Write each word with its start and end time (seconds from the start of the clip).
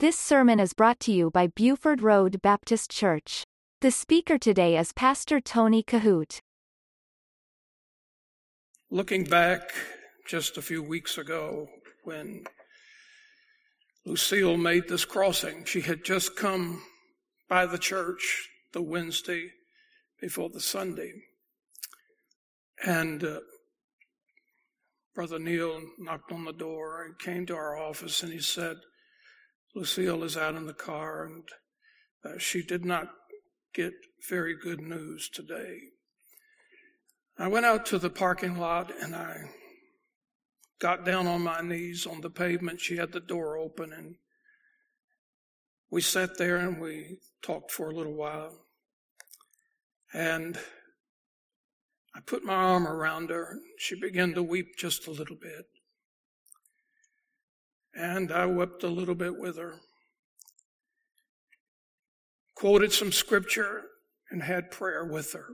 This 0.00 0.18
sermon 0.18 0.58
is 0.60 0.72
brought 0.72 0.98
to 1.00 1.12
you 1.12 1.30
by 1.30 1.48
Buford 1.48 2.00
Road 2.00 2.40
Baptist 2.40 2.90
Church. 2.90 3.44
The 3.82 3.90
speaker 3.90 4.38
today 4.38 4.78
is 4.78 4.94
Pastor 4.94 5.42
Tony 5.42 5.82
Kohout. 5.82 6.40
Looking 8.90 9.24
back 9.24 9.74
just 10.26 10.56
a 10.56 10.62
few 10.62 10.82
weeks 10.82 11.18
ago 11.18 11.68
when 12.04 12.44
Lucille 14.06 14.56
made 14.56 14.88
this 14.88 15.04
crossing, 15.04 15.66
she 15.66 15.82
had 15.82 16.02
just 16.02 16.34
come 16.34 16.82
by 17.46 17.66
the 17.66 17.76
church 17.76 18.48
the 18.72 18.80
Wednesday 18.80 19.50
before 20.18 20.48
the 20.48 20.60
Sunday. 20.60 21.12
And 22.86 23.22
uh, 23.22 23.40
Brother 25.14 25.38
Neil 25.38 25.82
knocked 25.98 26.32
on 26.32 26.46
the 26.46 26.54
door 26.54 27.04
and 27.04 27.18
came 27.18 27.44
to 27.44 27.54
our 27.54 27.76
office 27.76 28.22
and 28.22 28.32
he 28.32 28.40
said, 28.40 28.78
Lucille 29.74 30.24
is 30.24 30.36
out 30.36 30.54
in 30.54 30.66
the 30.66 30.74
car 30.74 31.24
and 31.24 31.44
uh, 32.24 32.38
she 32.38 32.62
did 32.62 32.84
not 32.84 33.08
get 33.72 33.92
very 34.28 34.56
good 34.56 34.80
news 34.80 35.28
today. 35.28 35.78
I 37.38 37.48
went 37.48 37.66
out 37.66 37.86
to 37.86 37.98
the 37.98 38.10
parking 38.10 38.58
lot 38.58 38.92
and 39.00 39.14
I 39.14 39.36
got 40.80 41.04
down 41.04 41.26
on 41.26 41.42
my 41.42 41.60
knees 41.60 42.06
on 42.06 42.20
the 42.20 42.30
pavement. 42.30 42.80
She 42.80 42.96
had 42.96 43.12
the 43.12 43.20
door 43.20 43.56
open 43.56 43.92
and 43.92 44.16
we 45.90 46.00
sat 46.00 46.38
there 46.38 46.56
and 46.56 46.80
we 46.80 47.18
talked 47.42 47.70
for 47.70 47.90
a 47.90 47.94
little 47.94 48.14
while. 48.14 48.66
And 50.12 50.58
I 52.14 52.20
put 52.20 52.44
my 52.44 52.54
arm 52.54 52.86
around 52.86 53.30
her. 53.30 53.52
And 53.52 53.62
she 53.78 53.98
began 53.98 54.34
to 54.34 54.42
weep 54.42 54.76
just 54.76 55.06
a 55.06 55.12
little 55.12 55.36
bit. 55.36 55.66
And 57.94 58.30
I 58.30 58.46
wept 58.46 58.82
a 58.82 58.88
little 58.88 59.14
bit 59.14 59.38
with 59.38 59.56
her. 59.56 59.80
Quoted 62.54 62.92
some 62.92 63.12
scripture 63.12 63.82
and 64.30 64.42
had 64.42 64.70
prayer 64.70 65.04
with 65.04 65.32
her. 65.32 65.48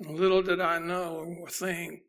Little 0.00 0.42
did 0.42 0.60
I 0.60 0.78
know 0.78 1.36
or 1.40 1.48
think 1.48 2.00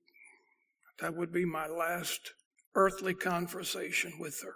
that 1.00 1.16
would 1.16 1.34
be 1.34 1.46
my 1.46 1.68
last 1.68 2.32
earthly 2.74 3.14
conversation 3.14 4.14
with 4.20 4.42
her. 4.44 4.54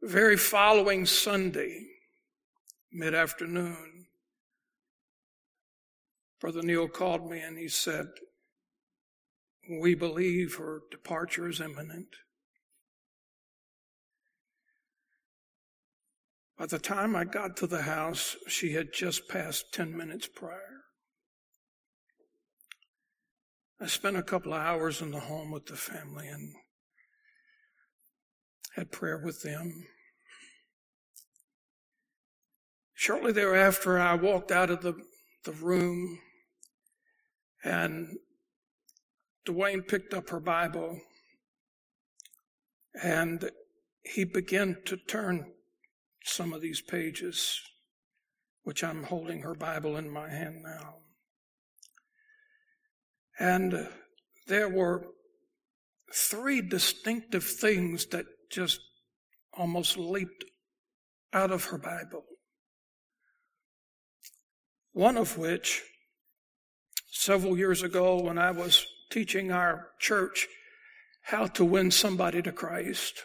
The 0.00 0.08
very 0.08 0.36
following 0.36 1.04
Sunday, 1.04 1.86
mid 2.92 3.14
afternoon, 3.14 4.06
Brother 6.40 6.62
Neil 6.62 6.88
called 6.88 7.30
me 7.30 7.40
and 7.40 7.58
he 7.58 7.68
said, 7.68 8.06
We 9.68 9.94
believe 9.94 10.56
her 10.56 10.82
departure 10.90 11.48
is 11.48 11.60
imminent. 11.60 12.08
By 16.58 16.66
the 16.66 16.78
time 16.78 17.14
I 17.14 17.24
got 17.24 17.56
to 17.58 17.66
the 17.66 17.82
house, 17.82 18.36
she 18.46 18.72
had 18.72 18.92
just 18.92 19.28
passed 19.28 19.72
10 19.72 19.96
minutes 19.96 20.26
prior. 20.26 20.84
I 23.80 23.86
spent 23.86 24.16
a 24.16 24.22
couple 24.22 24.54
of 24.54 24.62
hours 24.62 25.02
in 25.02 25.10
the 25.10 25.20
home 25.20 25.50
with 25.50 25.66
the 25.66 25.76
family 25.76 26.28
and 26.28 26.54
had 28.74 28.90
prayer 28.90 29.20
with 29.22 29.42
them. 29.42 29.86
Shortly 32.94 33.32
thereafter, 33.32 33.98
I 33.98 34.14
walked 34.14 34.50
out 34.50 34.70
of 34.70 34.80
the, 34.80 34.94
the 35.44 35.52
room 35.52 36.20
and 37.62 38.16
Dwayne 39.46 39.86
picked 39.86 40.12
up 40.12 40.30
her 40.30 40.40
Bible 40.40 41.00
and 43.02 43.50
he 44.02 44.24
began 44.24 44.76
to 44.86 44.96
turn 44.96 45.52
some 46.24 46.52
of 46.52 46.60
these 46.60 46.80
pages, 46.80 47.60
which 48.62 48.82
I'm 48.82 49.04
holding 49.04 49.42
her 49.42 49.54
Bible 49.54 49.96
in 49.96 50.10
my 50.10 50.28
hand 50.28 50.62
now. 50.62 50.96
And 53.38 53.88
there 54.46 54.68
were 54.68 55.06
three 56.12 56.62
distinctive 56.62 57.44
things 57.44 58.06
that 58.06 58.26
just 58.50 58.80
almost 59.52 59.96
leaped 59.96 60.44
out 61.32 61.50
of 61.50 61.64
her 61.66 61.78
Bible. 61.78 62.24
One 64.92 65.16
of 65.16 65.36
which, 65.36 65.82
several 67.10 67.58
years 67.58 67.82
ago, 67.82 68.20
when 68.20 68.38
I 68.38 68.52
was 68.52 68.86
teaching 69.10 69.52
our 69.52 69.88
church 69.98 70.48
how 71.22 71.46
to 71.46 71.64
win 71.64 71.90
somebody 71.90 72.42
to 72.42 72.52
Christ, 72.52 73.24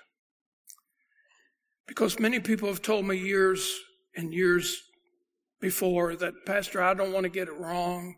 because 1.88 2.20
many 2.20 2.40
people 2.40 2.68
have 2.68 2.82
told 2.82 3.06
me 3.06 3.18
years 3.18 3.80
and 4.16 4.34
years 4.34 4.82
before 5.60 6.16
that, 6.16 6.34
Pastor, 6.46 6.82
I 6.82 6.94
don't 6.94 7.14
want 7.14 7.26
to 7.26 7.30
get 7.30 7.48
it 7.48 7.58
wrong. 7.58 8.16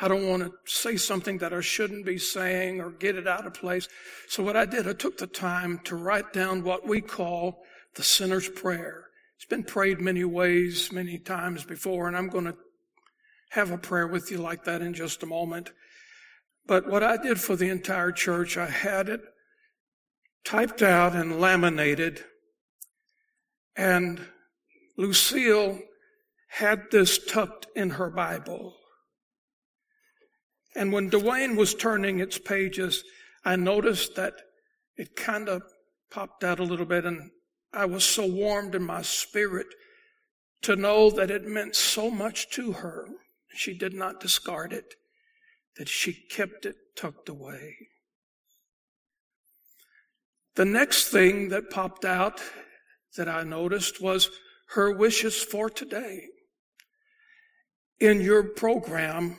I 0.00 0.08
don't 0.08 0.28
want 0.28 0.42
to 0.42 0.52
say 0.66 0.96
something 0.96 1.38
that 1.38 1.52
I 1.52 1.60
shouldn't 1.60 2.04
be 2.04 2.18
saying 2.18 2.80
or 2.80 2.90
get 2.90 3.16
it 3.16 3.28
out 3.28 3.46
of 3.46 3.54
place. 3.54 3.88
So 4.28 4.42
what 4.42 4.56
I 4.56 4.64
did, 4.66 4.88
I 4.88 4.92
took 4.92 5.18
the 5.18 5.26
time 5.26 5.80
to 5.84 5.96
write 5.96 6.32
down 6.32 6.64
what 6.64 6.86
we 6.86 7.00
call 7.00 7.62
the 7.94 8.02
sinner's 8.02 8.48
prayer. 8.48 9.06
It's 9.36 9.44
been 9.44 9.64
prayed 9.64 10.00
many 10.00 10.24
ways, 10.24 10.92
many 10.92 11.18
times 11.18 11.64
before, 11.64 12.08
and 12.08 12.16
I'm 12.16 12.28
going 12.28 12.46
to 12.46 12.56
have 13.50 13.70
a 13.70 13.78
prayer 13.78 14.06
with 14.06 14.30
you 14.30 14.38
like 14.38 14.64
that 14.64 14.82
in 14.82 14.94
just 14.94 15.22
a 15.22 15.26
moment. 15.26 15.70
But 16.66 16.88
what 16.88 17.02
I 17.02 17.16
did 17.16 17.40
for 17.40 17.56
the 17.56 17.68
entire 17.68 18.12
church, 18.12 18.56
I 18.56 18.66
had 18.66 19.08
it 19.08 19.20
typed 20.44 20.82
out 20.82 21.14
and 21.14 21.40
laminated. 21.40 22.24
And 23.76 24.20
Lucille 24.96 25.80
had 26.48 26.90
this 26.90 27.18
tucked 27.18 27.66
in 27.74 27.90
her 27.90 28.10
Bible. 28.10 28.76
And 30.76 30.92
when 30.92 31.10
Dwayne 31.10 31.56
was 31.56 31.74
turning 31.74 32.20
its 32.20 32.38
pages, 32.38 33.04
I 33.44 33.56
noticed 33.56 34.16
that 34.16 34.34
it 34.96 35.16
kind 35.16 35.48
of 35.48 35.62
popped 36.10 36.44
out 36.44 36.60
a 36.60 36.64
little 36.64 36.86
bit 36.86 37.04
and 37.04 37.30
I 37.72 37.86
was 37.86 38.04
so 38.04 38.24
warmed 38.24 38.76
in 38.76 38.84
my 38.84 39.02
spirit 39.02 39.66
to 40.62 40.76
know 40.76 41.10
that 41.10 41.30
it 41.30 41.44
meant 41.44 41.74
so 41.74 42.08
much 42.08 42.48
to 42.50 42.72
her. 42.72 43.08
She 43.52 43.76
did 43.76 43.94
not 43.94 44.20
discard 44.20 44.72
it, 44.72 44.94
that 45.76 45.88
she 45.88 46.12
kept 46.12 46.66
it 46.66 46.76
tucked 46.96 47.28
away. 47.28 47.76
The 50.56 50.64
next 50.64 51.08
thing 51.08 51.48
that 51.48 51.70
popped 51.70 52.04
out 52.04 52.40
that 53.16 53.28
I 53.28 53.42
noticed 53.42 54.00
was 54.00 54.30
her 54.68 54.92
wishes 54.92 55.42
for 55.42 55.68
today. 55.68 56.28
In 58.00 58.20
your 58.20 58.44
program, 58.44 59.38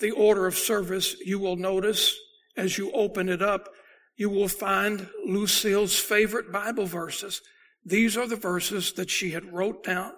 the 0.00 0.10
order 0.10 0.46
of 0.46 0.56
service, 0.56 1.16
you 1.24 1.38
will 1.38 1.56
notice 1.56 2.16
as 2.56 2.76
you 2.76 2.90
open 2.92 3.28
it 3.28 3.42
up, 3.42 3.68
you 4.16 4.28
will 4.28 4.48
find 4.48 5.08
Lucille's 5.24 5.96
favorite 5.96 6.50
Bible 6.50 6.86
verses. 6.86 7.40
These 7.84 8.16
are 8.16 8.26
the 8.26 8.36
verses 8.36 8.92
that 8.94 9.10
she 9.10 9.30
had 9.30 9.52
wrote 9.52 9.84
down 9.84 10.12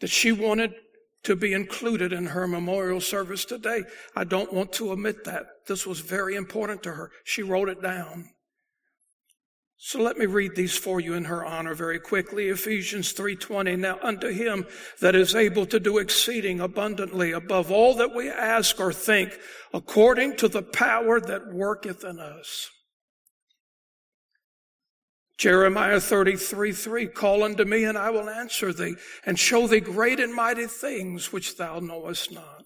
that 0.00 0.10
she 0.10 0.32
wanted 0.32 0.74
to 1.24 1.36
be 1.36 1.52
included 1.52 2.12
in 2.12 2.26
her 2.26 2.46
memorial 2.46 3.00
service 3.00 3.44
today. 3.44 3.84
I 4.14 4.24
don't 4.24 4.52
want 4.52 4.72
to 4.74 4.92
omit 4.92 5.24
that. 5.24 5.46
This 5.66 5.86
was 5.86 6.00
very 6.00 6.36
important 6.36 6.82
to 6.84 6.92
her. 6.92 7.10
She 7.24 7.42
wrote 7.42 7.68
it 7.68 7.82
down. 7.82 8.30
So 9.80 10.00
let 10.00 10.18
me 10.18 10.26
read 10.26 10.56
these 10.56 10.76
for 10.76 10.98
you 10.98 11.14
in 11.14 11.24
her 11.26 11.46
honor 11.46 11.72
very 11.72 12.00
quickly. 12.00 12.48
Ephesians 12.48 13.12
3:20. 13.12 13.76
Now 13.76 14.00
unto 14.02 14.28
him 14.28 14.66
that 15.00 15.14
is 15.14 15.36
able 15.36 15.66
to 15.66 15.78
do 15.78 15.98
exceeding 15.98 16.58
abundantly 16.60 17.30
above 17.30 17.70
all 17.70 17.94
that 17.94 18.12
we 18.12 18.28
ask 18.28 18.80
or 18.80 18.92
think, 18.92 19.38
according 19.72 20.36
to 20.36 20.48
the 20.48 20.62
power 20.62 21.20
that 21.20 21.52
worketh 21.52 22.02
in 22.02 22.18
us. 22.18 22.70
Jeremiah 25.38 26.00
33, 26.00 26.72
3, 26.72 27.06
call 27.06 27.44
unto 27.44 27.64
me 27.64 27.84
and 27.84 27.96
I 27.96 28.10
will 28.10 28.28
answer 28.28 28.72
thee 28.72 28.96
and 29.24 29.38
show 29.38 29.68
thee 29.68 29.80
great 29.80 30.18
and 30.18 30.34
mighty 30.34 30.66
things 30.66 31.32
which 31.32 31.56
thou 31.56 31.78
knowest 31.78 32.32
not. 32.32 32.64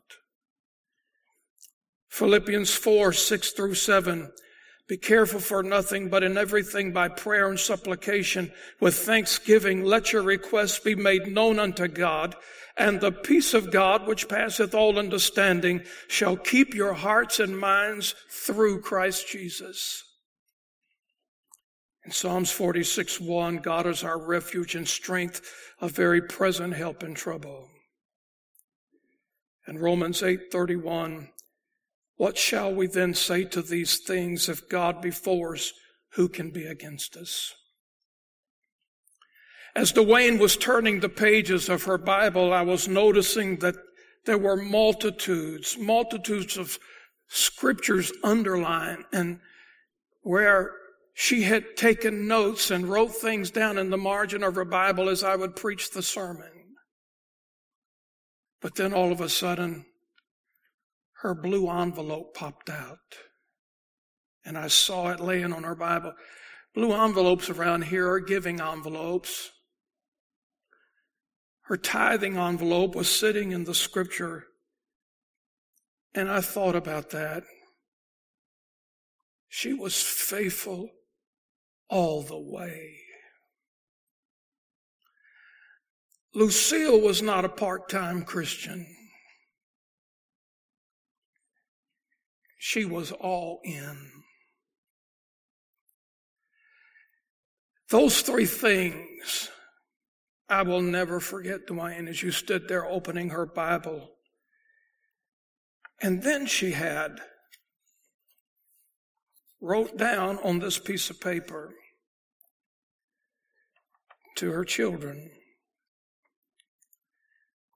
Philippians 2.09 2.75
4, 2.75 3.13
6 3.13 3.53
through 3.53 3.75
7, 3.75 4.33
be 4.89 4.97
careful 4.97 5.41
for 5.41 5.63
nothing, 5.63 6.09
but 6.09 6.23
in 6.23 6.37
everything 6.37 6.93
by 6.93 7.09
prayer 7.09 7.49
and 7.49 7.61
supplication 7.61 8.53
with 8.81 8.95
thanksgiving, 8.95 9.85
let 9.85 10.13
your 10.13 10.23
requests 10.23 10.79
be 10.79 10.95
made 10.95 11.29
known 11.29 11.59
unto 11.59 11.89
God, 11.89 12.35
and 12.77 13.01
the 13.01 13.13
peace 13.13 13.55
of 13.55 13.71
God, 13.71 14.07
which 14.07 14.29
passeth 14.29 14.75
all 14.75 14.99
understanding, 14.99 15.83
shall 16.09 16.37
keep 16.37 16.75
your 16.75 16.95
hearts 16.95 17.39
and 17.39 17.59
minds 17.59 18.15
through 18.29 18.81
Christ 18.81 19.29
Jesus. 19.29 20.05
In 22.04 22.10
Psalms 22.10 22.50
46, 22.50 23.20
1, 23.20 23.58
God 23.58 23.87
is 23.87 24.02
our 24.02 24.19
refuge 24.19 24.75
and 24.75 24.88
strength, 24.88 25.40
a 25.81 25.88
very 25.88 26.20
present 26.20 26.75
help 26.75 27.02
in 27.04 27.14
trouble. 27.14 27.69
And 29.66 29.81
Romans 29.81 30.22
8, 30.22 30.50
31, 30.50 31.31
What 32.16 32.37
shall 32.37 32.75
we 32.75 32.88
then 32.88 33.14
say 33.14 33.44
to 33.44 33.62
these 33.62 33.99
things? 33.99 34.49
If 34.49 34.69
God 34.69 35.00
be 35.00 35.12
for 35.12 35.54
us, 35.54 35.72
who 36.14 36.28
can 36.28 36.50
be 36.50 36.66
against 36.66 37.16
us? 37.16 37.54
As 39.75 39.93
Dwayne 39.93 40.38
was 40.38 40.56
turning 40.56 41.00
the 41.00 41.08
pages 41.08 41.69
of 41.69 41.84
her 41.84 41.96
Bible, 41.96 42.52
I 42.52 42.62
was 42.62 42.88
noticing 42.88 43.56
that 43.58 43.76
there 44.26 44.38
were 44.38 44.56
multitudes, 44.56 45.78
multitudes 45.78 46.56
of 46.58 46.78
scriptures 47.28 48.12
underlined 48.22 49.04
and 49.12 49.40
where 50.22 50.72
she 51.14 51.43
had 51.43 51.76
taken 51.76 52.26
notes 52.26 52.70
and 52.70 52.88
wrote 52.88 53.14
things 53.14 53.50
down 53.50 53.79
in 53.79 53.91
the 53.91 53.99
margin 53.99 54.43
of 54.43 54.55
her 54.55 54.64
Bible 54.64 55.09
as 55.09 55.23
I 55.23 55.37
would 55.37 55.56
preach 55.56 55.91
the 55.91 56.03
sermon. 56.03 56.76
But 58.61 58.76
then 58.76 58.94
all 58.94 59.12
of 59.12 59.20
a 59.20 59.29
sudden, 59.29 59.85
her 61.20 61.35
blue 61.35 61.69
envelope 61.69 62.35
popped 62.35 62.70
out. 62.70 62.99
And 64.44 64.56
I 64.56 64.69
saw 64.69 65.11
it 65.11 65.20
laying 65.20 65.53
on 65.53 65.64
her 65.64 65.75
Bible. 65.75 66.14
Blue 66.75 66.93
envelopes 66.93 67.50
around 67.50 67.85
here 67.85 68.09
are 68.11 68.20
giving 68.20 68.61
envelopes. 68.61 69.50
Her 71.62 71.76
tithing 71.76 72.37
envelope 72.37 72.94
was 72.94 73.09
sitting 73.09 73.53
in 73.53 73.64
the 73.64 73.75
scripture. 73.75 74.47
And 76.14 76.31
I 76.31 76.41
thought 76.41 76.75
about 76.75 77.11
that. 77.11 77.44
She 79.49 79.73
was 79.73 80.03
faithful 80.03 80.91
all 81.93 82.23
the 82.23 82.39
way. 82.39 82.97
Lucille 86.35 86.99
was 86.99 87.21
not 87.21 87.44
a 87.44 87.50
part 87.50 87.91
time 87.91 88.23
Christian. 88.23 88.87
She 92.59 92.87
was 92.87 93.12
all 93.12 93.61
in. 93.62 94.11
Those 97.91 98.23
three 98.23 98.47
things 98.47 99.50
I 100.49 100.62
will 100.62 100.81
never 100.81 101.21
forget, 101.21 101.67
Dwayne, 101.67 102.09
as 102.09 102.23
you 102.23 102.31
stood 102.31 102.69
there 102.69 102.87
opening 102.87 103.29
her 103.31 103.45
Bible. 103.45 104.12
And 106.00 106.23
then 106.23 106.47
she 106.47 106.71
had 106.71 107.21
wrote 109.61 109.99
down 109.99 110.38
on 110.38 110.59
this 110.59 110.79
piece 110.79 111.11
of 111.11 111.21
paper 111.21 111.75
to 114.37 114.52
her 114.52 114.64
children. 114.64 115.31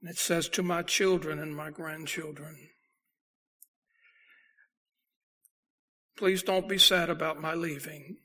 And 0.00 0.10
it 0.10 0.18
says, 0.18 0.48
To 0.50 0.62
my 0.62 0.82
children 0.82 1.38
and 1.38 1.54
my 1.54 1.70
grandchildren. 1.70 2.56
Please 6.16 6.42
don't 6.42 6.68
be 6.68 6.78
sad 6.78 7.10
about 7.10 7.40
my 7.40 7.54
leaving. 7.54 8.18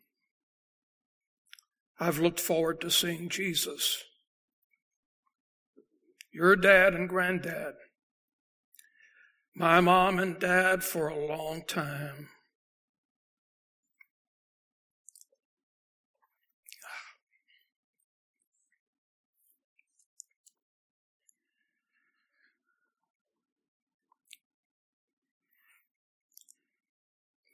I've 2.00 2.20
looked 2.20 2.40
forward 2.40 2.82
to 2.82 2.90
seeing 2.90 3.30
Jesus. 3.30 4.04
Your 6.34 6.56
dad 6.56 6.94
and 6.94 7.10
granddad. 7.10 7.74
My 9.54 9.82
mom 9.82 10.18
and 10.18 10.40
dad 10.40 10.84
for 10.84 11.10
a 11.10 11.28
long 11.28 11.64
time. 11.68 12.30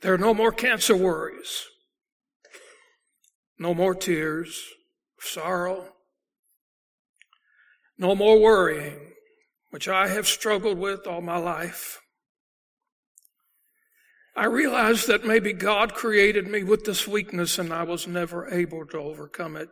There 0.07 0.13
are 0.13 0.17
no 0.17 0.33
more 0.33 0.53
cancer 0.53 0.95
worries, 0.95 1.65
no 3.59 3.73
more 3.73 3.93
tears, 3.93 4.63
sorrow, 5.19 5.95
no 7.97 8.15
more 8.15 8.39
worrying, 8.39 9.11
which 9.71 9.89
I 9.89 10.07
have 10.07 10.25
struggled 10.25 10.77
with 10.77 11.05
all 11.07 11.19
my 11.19 11.35
life. 11.35 11.99
I 14.33 14.45
realized 14.45 15.07
that 15.07 15.25
maybe 15.25 15.51
God 15.51 15.93
created 15.93 16.47
me 16.47 16.63
with 16.63 16.85
this 16.85 17.05
weakness 17.05 17.59
and 17.59 17.73
I 17.73 17.83
was 17.83 18.07
never 18.07 18.47
able 18.47 18.85
to 18.85 18.97
overcome 18.97 19.57
it. 19.57 19.71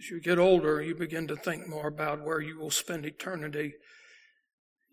As 0.00 0.10
you 0.10 0.20
get 0.20 0.40
older, 0.40 0.82
you 0.82 0.96
begin 0.96 1.28
to 1.28 1.36
think 1.36 1.68
more 1.68 1.86
about 1.86 2.24
where 2.24 2.40
you 2.40 2.58
will 2.58 2.72
spend 2.72 3.06
eternity. 3.06 3.74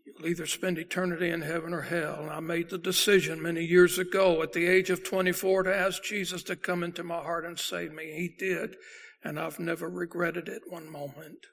You'll 0.06 0.28
either 0.28 0.46
spend 0.46 0.78
eternity 0.78 1.30
in 1.30 1.42
heaven 1.42 1.74
or 1.74 1.82
hell. 1.82 2.20
And 2.22 2.30
I 2.30 2.40
made 2.40 2.70
the 2.70 2.78
decision 2.78 3.42
many 3.42 3.64
years 3.64 3.98
ago 3.98 4.42
at 4.42 4.54
the 4.54 4.68
age 4.68 4.90
of 4.90 5.04
24 5.04 5.64
to 5.64 5.76
ask 5.76 6.04
Jesus 6.04 6.44
to 6.44 6.56
come 6.56 6.84
into 6.84 7.04
my 7.04 7.22
heart 7.22 7.46
and 7.46 7.58
save 7.58 7.94
me. 7.94 8.14
He 8.14 8.36
did, 8.38 8.76
and 9.24 9.40
I've 9.40 9.60
never 9.60 9.90
regretted 9.90 10.48
it 10.48 10.64
one 10.68 10.92
moment. 10.92 11.46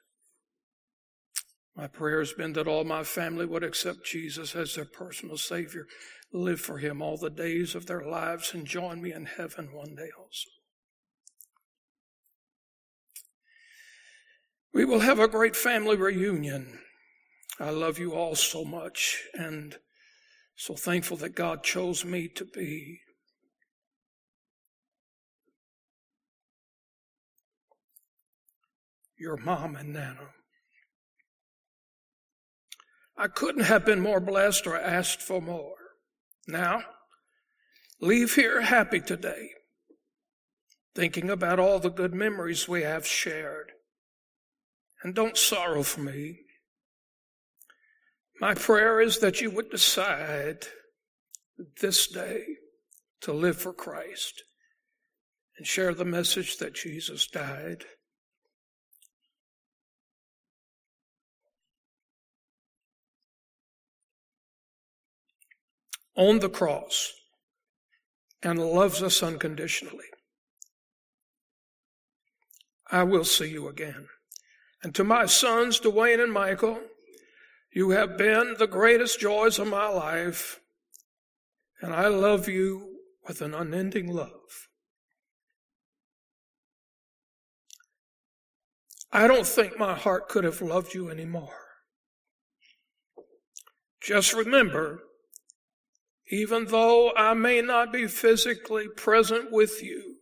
My 1.75 1.87
prayer 1.87 2.19
has 2.19 2.33
been 2.33 2.53
that 2.53 2.67
all 2.67 2.83
my 2.83 3.03
family 3.03 3.45
would 3.45 3.63
accept 3.63 4.05
Jesus 4.05 4.55
as 4.55 4.73
their 4.73 4.85
personal 4.85 5.37
Savior, 5.37 5.85
live 6.33 6.59
for 6.59 6.79
Him 6.79 7.03
all 7.03 7.17
the 7.17 7.29
days 7.29 7.75
of 7.75 7.85
their 7.85 8.03
lives, 8.03 8.53
and 8.53 8.65
join 8.65 9.01
me 9.01 9.13
in 9.13 9.25
heaven 9.25 9.69
one 9.71 9.95
day 9.95 10.09
also. 10.17 10.49
We 14.73 14.85
will 14.85 14.99
have 15.01 15.19
a 15.19 15.27
great 15.27 15.55
family 15.55 15.95
reunion. 15.95 16.79
I 17.59 17.71
love 17.71 17.97
you 17.97 18.13
all 18.13 18.35
so 18.35 18.63
much 18.63 19.23
and 19.33 19.75
so 20.55 20.75
thankful 20.75 21.17
that 21.17 21.35
God 21.35 21.63
chose 21.63 22.05
me 22.05 22.27
to 22.35 22.45
be 22.45 22.99
your 29.17 29.37
mom 29.37 29.75
and 29.75 29.93
Nana. 29.93 30.29
I 33.17 33.27
couldn't 33.27 33.63
have 33.63 33.83
been 33.83 33.99
more 33.99 34.19
blessed 34.19 34.67
or 34.67 34.77
asked 34.77 35.23
for 35.23 35.41
more. 35.41 35.75
Now, 36.47 36.83
leave 37.99 38.35
here 38.35 38.61
happy 38.61 38.99
today, 38.99 39.49
thinking 40.93 41.31
about 41.31 41.59
all 41.59 41.79
the 41.79 41.89
good 41.89 42.13
memories 42.13 42.67
we 42.67 42.83
have 42.83 43.07
shared. 43.07 43.71
And 45.01 45.15
don't 45.15 45.37
sorrow 45.37 45.81
for 45.81 46.01
me. 46.01 46.41
My 48.39 48.53
prayer 48.53 49.01
is 49.01 49.19
that 49.19 49.41
you 49.41 49.49
would 49.51 49.69
decide 49.71 50.67
this 51.81 52.07
day 52.07 52.43
to 53.21 53.33
live 53.33 53.57
for 53.57 53.73
Christ 53.73 54.43
and 55.57 55.65
share 55.65 55.93
the 55.93 56.05
message 56.05 56.57
that 56.57 56.75
Jesus 56.75 57.25
died 57.27 57.85
on 66.15 66.39
the 66.39 66.49
cross 66.49 67.13
and 68.43 68.59
loves 68.59 69.01
us 69.01 69.23
unconditionally. 69.23 70.05
I 72.91 73.03
will 73.03 73.25
see 73.25 73.49
you 73.49 73.67
again. 73.67 74.07
And 74.83 74.93
to 74.95 75.03
my 75.03 75.25
sons, 75.25 75.79
Dwayne 75.79 76.23
and 76.23 76.31
Michael, 76.31 76.79
you 77.77 77.91
have 77.91 78.17
been 78.17 78.55
the 78.57 78.65
greatest 78.65 79.19
joys 79.19 79.59
of 79.59 79.67
my 79.67 79.87
life, 79.87 80.59
and 81.79 81.93
I 81.93 82.07
love 82.07 82.49
you 82.49 83.01
with 83.27 83.39
an 83.39 83.53
unending 83.53 84.11
love. 84.11 84.67
I 89.11 89.27
don't 89.27 89.45
think 89.45 89.77
my 89.77 89.93
heart 89.93 90.27
could 90.27 90.43
have 90.43 90.59
loved 90.59 90.95
you 90.95 91.11
anymore. 91.11 91.59
Just 94.01 94.33
remember 94.33 95.03
even 96.31 96.65
though 96.65 97.11
I 97.15 97.35
may 97.35 97.61
not 97.61 97.93
be 97.93 98.07
physically 98.07 98.87
present 98.87 99.51
with 99.51 99.83
you, 99.83 100.15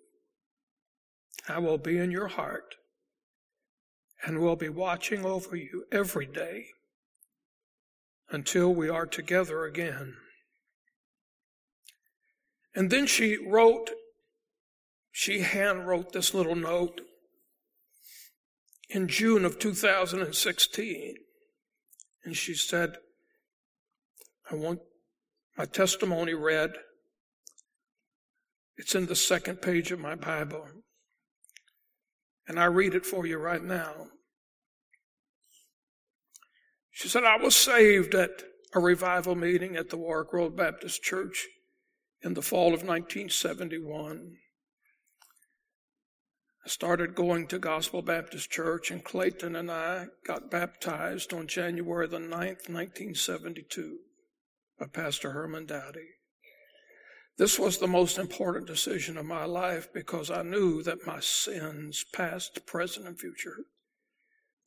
I 1.48 1.60
will 1.60 1.78
be 1.78 2.00
in 2.00 2.12
your 2.12 2.28
heart 2.28 2.76
and 4.26 4.40
will 4.40 4.58
be 4.58 4.68
watching 4.68 5.24
over 5.24 5.56
you 5.56 5.86
every 5.90 6.26
day 6.26 6.66
until 8.30 8.74
we 8.74 8.90
are 8.90 9.06
together 9.06 9.66
again. 9.66 10.16
And 12.76 12.90
then 12.90 13.08
she 13.08 13.38
wrote, 13.38 13.92
she 15.12 15.42
hand 15.42 15.88
wrote 15.88 16.12
this 16.12 16.34
little 16.34 16.56
note 16.56 17.02
in 18.90 19.08
June 19.08 19.46
of 19.46 19.60
2016. 19.60 21.16
And 22.24 22.36
she 22.36 22.54
said, 22.54 22.98
I 24.52 24.56
want 24.56 24.80
my 25.58 25.66
testimony 25.66 26.34
read. 26.34 26.74
It's 28.78 28.94
in 28.94 29.06
the 29.06 29.16
second 29.16 29.62
page 29.62 29.92
of 29.92 30.00
my 30.00 30.16
Bible. 30.16 30.68
And 32.48 32.60
I 32.60 32.66
read 32.66 32.94
it 32.94 33.06
for 33.06 33.26
you 33.26 33.38
right 33.38 33.64
now. 33.64 34.08
She 36.96 37.10
said, 37.10 37.26
I 37.26 37.36
was 37.36 37.58
saved 37.58 38.16
at 38.16 38.42
a 38.74 38.80
revival 38.80 39.36
meeting 39.36 39.76
at 39.76 39.90
the 39.90 39.98
Warwick 39.98 40.32
Road 40.32 40.56
Baptist 40.56 41.04
Church 41.04 41.46
in 42.22 42.36
the 42.36 42.42
fall 42.42 42.68
of 42.68 42.88
1971. 42.88 44.38
I 46.66 46.70
started 46.70 47.14
going 47.14 47.48
to 47.48 47.60
Gospel 47.60 48.02
Baptist 48.02 48.50
Church, 48.50 48.92
and 48.92 49.04
Clayton 49.04 49.58
and 49.58 49.70
I 49.70 50.06
got 50.26 50.50
baptized 50.50 51.34
on 51.34 51.48
January 51.48 52.08
the 52.08 52.18
9th, 52.18 52.70
1972, 52.70 53.98
by 54.80 54.86
Pastor 54.86 55.32
Herman 55.32 55.66
Dowdy. 55.66 56.12
This 57.38 57.60
was 57.60 57.78
the 57.78 57.88
most 57.88 58.18
important 58.18 58.68
decision 58.68 59.18
of 59.18 59.26
my 59.26 59.44
life 59.44 59.90
because 59.94 60.32
I 60.32 60.44
knew 60.44 60.82
that 60.84 61.06
my 61.06 61.20
sins, 61.20 62.06
past, 62.14 62.66
present, 62.66 63.06
and 63.06 63.20
future, 63.20 63.66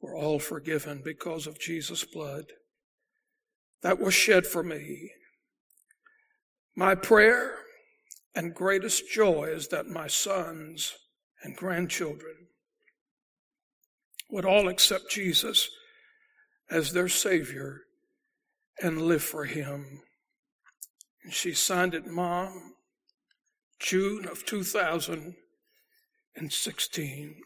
were 0.00 0.16
all 0.16 0.38
forgiven 0.38 1.02
because 1.04 1.46
of 1.46 1.58
Jesus' 1.58 2.04
blood 2.04 2.46
that 3.82 3.98
was 3.98 4.14
shed 4.14 4.46
for 4.46 4.62
me. 4.62 5.10
My 6.74 6.94
prayer 6.94 7.56
and 8.34 8.54
greatest 8.54 9.10
joy 9.10 9.50
is 9.52 9.68
that 9.68 9.86
my 9.86 10.06
sons 10.06 10.94
and 11.42 11.56
grandchildren 11.56 12.48
would 14.30 14.44
all 14.44 14.68
accept 14.68 15.10
Jesus 15.10 15.70
as 16.70 16.92
their 16.92 17.08
Savior 17.08 17.80
and 18.80 19.02
live 19.02 19.22
for 19.22 19.46
Him. 19.46 20.02
And 21.24 21.32
she 21.32 21.52
signed 21.52 21.94
it, 21.94 22.06
Mom, 22.06 22.74
June 23.80 24.26
of 24.26 24.44
2016. 24.44 27.42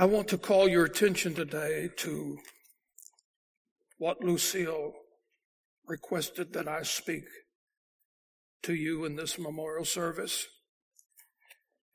I 0.00 0.04
want 0.04 0.28
to 0.28 0.38
call 0.38 0.68
your 0.68 0.84
attention 0.84 1.34
today 1.34 1.88
to 1.96 2.38
what 3.96 4.22
Lucille 4.22 4.92
requested 5.88 6.52
that 6.52 6.68
I 6.68 6.82
speak 6.82 7.24
to 8.62 8.74
you 8.74 9.04
in 9.04 9.16
this 9.16 9.40
memorial 9.40 9.84
service. 9.84 10.46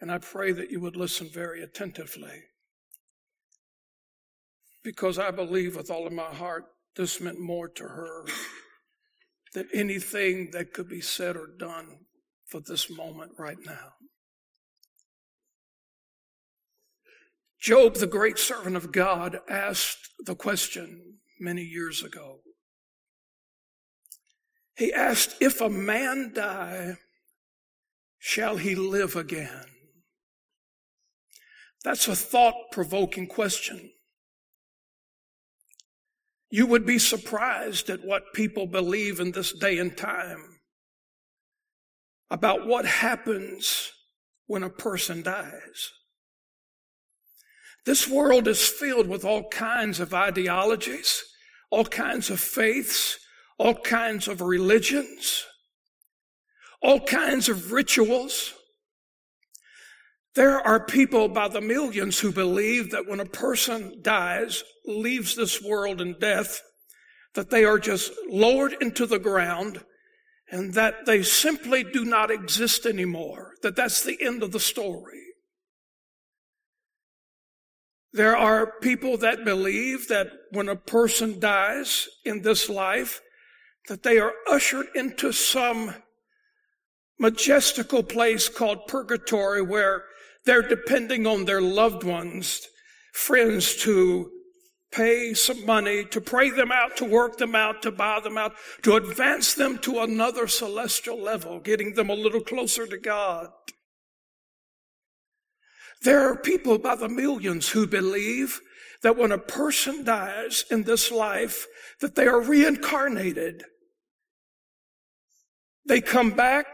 And 0.02 0.12
I 0.12 0.18
pray 0.18 0.52
that 0.52 0.70
you 0.70 0.82
would 0.82 0.98
listen 0.98 1.30
very 1.34 1.64
attentively. 1.64 2.44
Because 4.84 5.18
I 5.18 5.32
believe 5.32 5.78
with 5.78 5.90
all 5.90 6.06
of 6.06 6.12
my 6.12 6.24
heart 6.24 6.66
this 6.98 7.22
meant 7.22 7.40
more 7.40 7.70
to 7.70 7.84
her 7.84 8.26
than 9.54 9.70
anything 9.74 10.50
that 10.52 10.74
could 10.74 10.90
be 10.90 11.00
said 11.00 11.38
or 11.38 11.48
done 11.58 12.00
for 12.48 12.60
this 12.60 12.90
moment 12.90 13.32
right 13.38 13.60
now. 13.66 13.94
Job, 17.64 17.96
the 17.96 18.08
great 18.08 18.38
servant 18.38 18.76
of 18.76 18.92
God, 18.92 19.40
asked 19.50 20.10
the 20.20 20.36
question 20.36 21.20
many 21.40 21.62
years 21.62 22.04
ago. 22.04 22.40
He 24.76 24.92
asked, 24.92 25.38
If 25.40 25.62
a 25.62 25.70
man 25.70 26.34
die, 26.36 26.98
shall 28.20 28.58
he 28.58 28.76
live 28.76 29.16
again? 29.16 29.64
That's 31.86 32.10
a 32.10 32.16
thought 32.18 32.56
provoking 32.74 33.28
question. 33.28 33.92
You 36.50 36.68
would 36.68 36.86
be 36.86 37.00
surprised 37.00 37.90
at 37.90 38.04
what 38.04 38.34
people 38.34 38.68
believe 38.68 39.22
in 39.22 39.32
this 39.32 39.54
day 39.54 39.78
and 39.78 39.96
time 39.96 40.60
about 42.30 42.68
what 42.68 42.86
happens 42.86 43.94
when 44.48 44.64
a 44.64 44.70
person 44.70 45.24
dies. 45.24 45.94
This 47.86 48.08
world 48.08 48.48
is 48.48 48.66
filled 48.66 49.08
with 49.08 49.26
all 49.26 49.50
kinds 49.50 50.00
of 50.00 50.14
ideologies, 50.14 51.24
all 51.70 51.86
kinds 51.86 52.30
of 52.30 52.40
faiths, 52.40 53.20
all 53.58 53.76
kinds 53.76 54.28
of 54.28 54.42
religions, 54.42 55.46
all 56.82 57.00
kinds 57.00 57.50
of 57.50 57.72
rituals. 57.72 58.54
There 60.36 60.60
are 60.66 60.86
people 60.86 61.28
by 61.28 61.48
the 61.50 61.62
millions 61.62 62.20
who 62.20 62.32
believe 62.32 62.92
that 62.92 63.08
when 63.08 63.20
a 63.20 63.26
person 63.26 64.00
dies, 64.02 64.64
leaves 64.86 65.36
this 65.36 65.62
world 65.62 66.02
in 66.02 66.18
death, 66.20 66.62
that 67.36 67.50
they 67.50 67.66
are 67.66 67.80
just 67.80 68.12
lowered 68.30 68.76
into 68.82 69.06
the 69.06 69.20
ground 69.20 69.84
and 70.50 70.74
that 70.74 71.06
they 71.06 71.24
simply 71.24 71.84
do 71.84 72.06
not 72.06 72.32
exist 72.32 72.86
anymore, 72.86 73.54
that 73.62 73.76
that's 73.76 74.04
the 74.04 74.18
end 74.22 74.44
of 74.44 74.52
the 74.52 74.60
story. 74.60 75.33
There 78.14 78.38
are 78.38 78.74
people 78.80 79.18
that 79.18 79.44
believe 79.44 80.08
that 80.08 80.28
when 80.52 80.70
a 80.70 80.76
person 80.76 81.40
dies 81.40 82.08
in 82.24 82.44
this 82.44 82.70
life, 82.70 83.22
that 83.88 84.04
they 84.04 84.20
are 84.20 84.34
ushered 84.50 84.88
into 84.94 85.32
some 85.32 85.96
majestical 87.20 88.04
place 88.04 88.50
called 88.50 88.88
purgatory 88.88 89.64
where 89.64 90.04
they're 90.46 90.68
depending 90.68 91.26
on 91.26 91.46
their 91.46 91.62
loved 91.62 92.04
ones, 92.04 92.68
friends 93.14 93.76
to 93.78 94.30
pay 94.92 95.34
some 95.34 95.66
money, 95.66 96.06
to 96.06 96.22
pray 96.22 96.52
them 96.52 96.72
out, 96.72 96.96
to 96.98 97.06
work 97.06 97.38
them 97.38 97.56
out, 97.56 97.82
to 97.82 97.92
buy 97.92 98.20
them 98.20 98.38
out, 98.38 98.54
to 98.84 98.96
advance 98.96 99.56
them 99.56 99.80
to 99.80 100.00
another 100.02 100.48
celestial 100.48 101.20
level, 101.20 101.60
getting 101.60 101.96
them 101.96 102.12
a 102.12 102.16
little 102.16 102.42
closer 102.42 102.86
to 102.86 102.98
God. 102.98 103.50
There 106.04 106.30
are 106.30 106.36
people 106.36 106.78
by 106.78 106.96
the 106.96 107.10
millions 107.10 107.70
who 107.70 107.88
believe 107.88 108.60
that 109.04 109.18
when 109.18 109.32
a 109.32 109.38
person 109.38 110.04
dies 110.04 110.66
in 110.70 110.84
this 110.84 111.12
life, 111.12 111.66
that 112.00 112.16
they 112.16 112.26
are 112.26 112.42
reincarnated. 112.42 113.64
They 115.86 116.02
come 116.02 116.32
back 116.32 116.66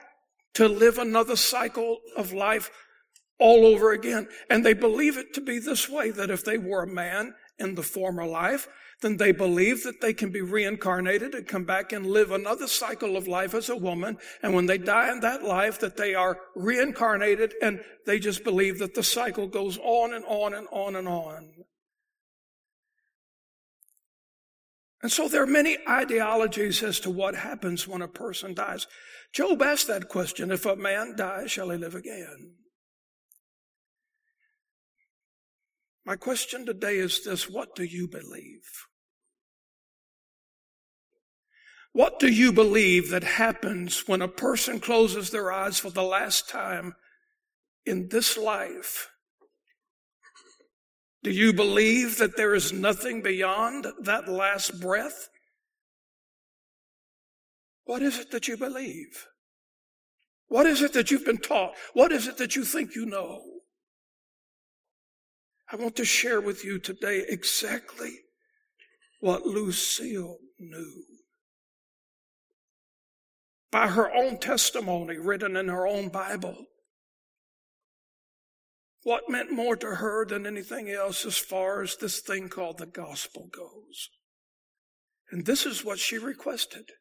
to 0.55 0.67
live 0.67 0.97
another 0.97 1.35
cycle 1.35 1.99
of 2.15 2.33
life 2.33 2.69
all 3.39 3.65
over 3.65 3.91
again. 3.91 4.27
And 4.49 4.65
they 4.65 4.73
believe 4.73 5.17
it 5.17 5.33
to 5.35 5.41
be 5.41 5.59
this 5.59 5.89
way, 5.89 6.11
that 6.11 6.29
if 6.29 6.43
they 6.43 6.57
were 6.57 6.83
a 6.83 6.87
man 6.87 7.33
in 7.57 7.75
the 7.75 7.83
former 7.83 8.25
life, 8.25 8.67
then 9.01 9.17
they 9.17 9.31
believe 9.31 9.83
that 9.83 10.01
they 10.01 10.13
can 10.13 10.29
be 10.29 10.41
reincarnated 10.41 11.33
and 11.33 11.47
come 11.47 11.63
back 11.63 11.93
and 11.93 12.05
live 12.05 12.31
another 12.31 12.67
cycle 12.67 13.15
of 13.15 13.27
life 13.27 13.53
as 13.53 13.69
a 13.69 13.75
woman. 13.75 14.17
And 14.43 14.53
when 14.53 14.65
they 14.65 14.77
die 14.77 15.11
in 15.11 15.21
that 15.21 15.43
life, 15.43 15.79
that 15.79 15.95
they 15.95 16.15
are 16.15 16.37
reincarnated 16.55 17.53
and 17.61 17.79
they 18.05 18.19
just 18.19 18.43
believe 18.43 18.79
that 18.79 18.95
the 18.95 19.03
cycle 19.03 19.47
goes 19.47 19.77
on 19.77 20.13
and 20.13 20.25
on 20.25 20.53
and 20.53 20.67
on 20.71 20.97
and 20.97 21.07
on. 21.07 21.49
And 25.01 25.11
so 25.11 25.29
there 25.29 25.43
are 25.43 25.47
many 25.47 25.77
ideologies 25.87 26.83
as 26.83 26.99
to 27.01 27.09
what 27.09 27.35
happens 27.35 27.87
when 27.87 28.01
a 28.01 28.07
person 28.07 28.53
dies. 28.53 28.85
Job 29.33 29.61
asked 29.61 29.87
that 29.87 30.09
question 30.09 30.51
if 30.51 30.65
a 30.65 30.75
man 30.75 31.15
dies, 31.15 31.51
shall 31.51 31.69
he 31.69 31.77
live 31.77 31.95
again? 31.95 32.55
My 36.05 36.17
question 36.17 36.65
today 36.65 36.97
is 36.97 37.23
this 37.23 37.49
What 37.49 37.75
do 37.75 37.83
you 37.83 38.09
believe? 38.09 38.88
What 41.99 42.17
do 42.17 42.29
you 42.29 42.53
believe 42.53 43.09
that 43.09 43.25
happens 43.25 44.07
when 44.07 44.21
a 44.21 44.29
person 44.29 44.79
closes 44.79 45.31
their 45.31 45.51
eyes 45.51 45.79
for 45.79 45.89
the 45.89 46.01
last 46.01 46.47
time 46.47 46.95
in 47.85 48.07
this 48.07 48.37
life? 48.37 49.09
Do 51.23 51.29
you 51.29 51.51
believe 51.51 52.17
that 52.17 52.37
there 52.37 52.55
is 52.55 52.71
nothing 52.71 53.21
beyond 53.21 53.85
that 53.99 54.29
last 54.29 54.79
breath? 54.79 55.27
What 57.83 58.01
is 58.01 58.17
it 58.17 58.31
that 58.31 58.47
you 58.47 58.55
believe? 58.55 59.27
What 60.47 60.67
is 60.67 60.81
it 60.81 60.93
that 60.93 61.11
you've 61.11 61.25
been 61.25 61.37
taught? 61.37 61.73
What 61.91 62.13
is 62.13 62.27
it 62.27 62.37
that 62.37 62.55
you 62.55 62.63
think 62.63 62.95
you 62.95 63.07
know? 63.07 63.41
I 65.69 65.75
want 65.75 65.97
to 65.97 66.05
share 66.05 66.39
with 66.39 66.63
you 66.63 66.79
today 66.79 67.25
exactly 67.27 68.19
what 69.19 69.45
Lucille 69.45 70.37
knew. 70.57 71.08
By 73.71 73.87
her 73.87 74.11
own 74.13 74.39
testimony 74.39 75.17
written 75.17 75.55
in 75.55 75.67
her 75.67 75.87
own 75.87 76.09
Bible. 76.09 76.65
What 79.03 79.29
meant 79.29 79.51
more 79.51 79.75
to 79.77 79.95
her 79.95 80.25
than 80.25 80.45
anything 80.45 80.89
else 80.89 81.25
as 81.25 81.37
far 81.37 81.81
as 81.81 81.95
this 81.95 82.19
thing 82.19 82.49
called 82.49 82.79
the 82.79 82.85
gospel 82.85 83.47
goes. 83.51 84.09
And 85.31 85.45
this 85.45 85.65
is 85.65 85.85
what 85.85 85.99
she 85.99 86.17
requested. 86.17 86.91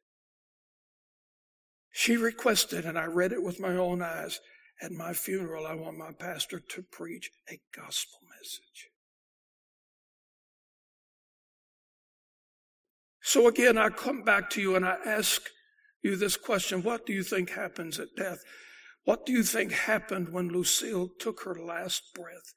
She 1.90 2.16
requested, 2.16 2.84
and 2.84 2.98
I 2.98 3.06
read 3.06 3.32
it 3.32 3.42
with 3.42 3.58
my 3.58 3.74
own 3.74 4.02
eyes, 4.02 4.40
at 4.80 4.92
my 4.92 5.12
funeral, 5.12 5.66
I 5.66 5.74
want 5.74 5.98
my 5.98 6.12
pastor 6.12 6.60
to 6.60 6.82
preach 6.82 7.30
a 7.50 7.58
gospel 7.74 8.20
message. 8.38 8.90
So 13.20 13.48
again, 13.48 13.76
I 13.76 13.88
come 13.88 14.22
back 14.22 14.48
to 14.50 14.60
you 14.60 14.76
and 14.76 14.86
I 14.86 14.96
ask 15.04 15.42
you 16.02 16.16
this 16.16 16.36
question 16.36 16.82
What 16.82 17.06
do 17.06 17.12
you 17.12 17.22
think 17.22 17.50
happens 17.50 17.98
at 17.98 18.16
death? 18.16 18.42
What 19.04 19.24
do 19.24 19.32
you 19.32 19.42
think 19.42 19.72
happened 19.72 20.32
when 20.32 20.48
Lucille 20.48 21.08
took 21.18 21.42
her 21.44 21.54
last 21.54 22.14
breath? 22.14 22.52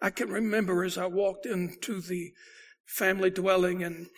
I 0.00 0.10
can 0.10 0.28
remember 0.28 0.84
as 0.84 0.98
I 0.98 1.06
walked 1.06 1.46
into 1.46 2.00
the 2.00 2.32
family 2.84 3.30
dwelling 3.30 3.82
and 3.82 4.08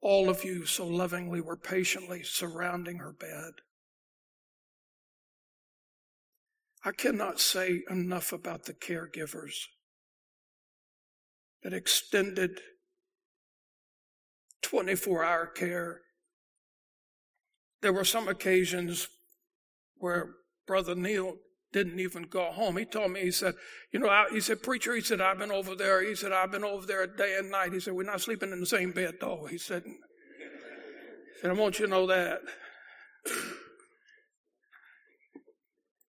all 0.00 0.28
of 0.28 0.44
you 0.44 0.64
so 0.64 0.86
lovingly 0.86 1.40
were 1.40 1.56
patiently 1.56 2.22
surrounding 2.22 2.98
her 2.98 3.12
bed. 3.12 3.54
I 6.84 6.92
cannot 6.92 7.40
say 7.40 7.82
enough 7.90 8.32
about 8.32 8.64
the 8.64 8.72
caregivers 8.72 9.66
that 11.62 11.72
extended 11.72 12.60
24 14.62 15.24
hour 15.24 15.46
care. 15.46 16.02
There 17.80 17.92
were 17.92 18.04
some 18.04 18.28
occasions 18.28 19.08
where 19.96 20.30
Brother 20.66 20.94
Neil 20.94 21.36
didn't 21.72 22.00
even 22.00 22.22
go 22.22 22.44
home. 22.50 22.76
He 22.76 22.84
told 22.84 23.12
me, 23.12 23.20
he 23.20 23.30
said, 23.30 23.54
you 23.92 24.00
know, 24.00 24.08
I, 24.08 24.26
he 24.32 24.40
said, 24.40 24.62
preacher, 24.62 24.94
he 24.94 25.00
said, 25.00 25.20
I've 25.20 25.38
been 25.38 25.50
over 25.50 25.74
there. 25.74 26.02
He 26.02 26.14
said, 26.14 26.32
I've 26.32 26.50
been 26.50 26.64
over 26.64 26.86
there 26.86 27.06
day 27.06 27.36
and 27.38 27.50
night. 27.50 27.72
He 27.72 27.80
said, 27.80 27.94
we're 27.94 28.04
not 28.04 28.20
sleeping 28.20 28.52
in 28.52 28.60
the 28.60 28.66
same 28.66 28.92
bed 28.92 29.14
though. 29.20 29.46
He 29.50 29.58
said, 29.58 29.82
he 29.84 29.94
said 31.40 31.50
I 31.50 31.54
want 31.54 31.78
you 31.78 31.86
to 31.86 31.90
know 31.90 32.06
that. 32.06 32.40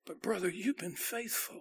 But 0.07 0.23
brother, 0.23 0.49
you've 0.49 0.79
been 0.79 0.97
faithful. 0.97 1.61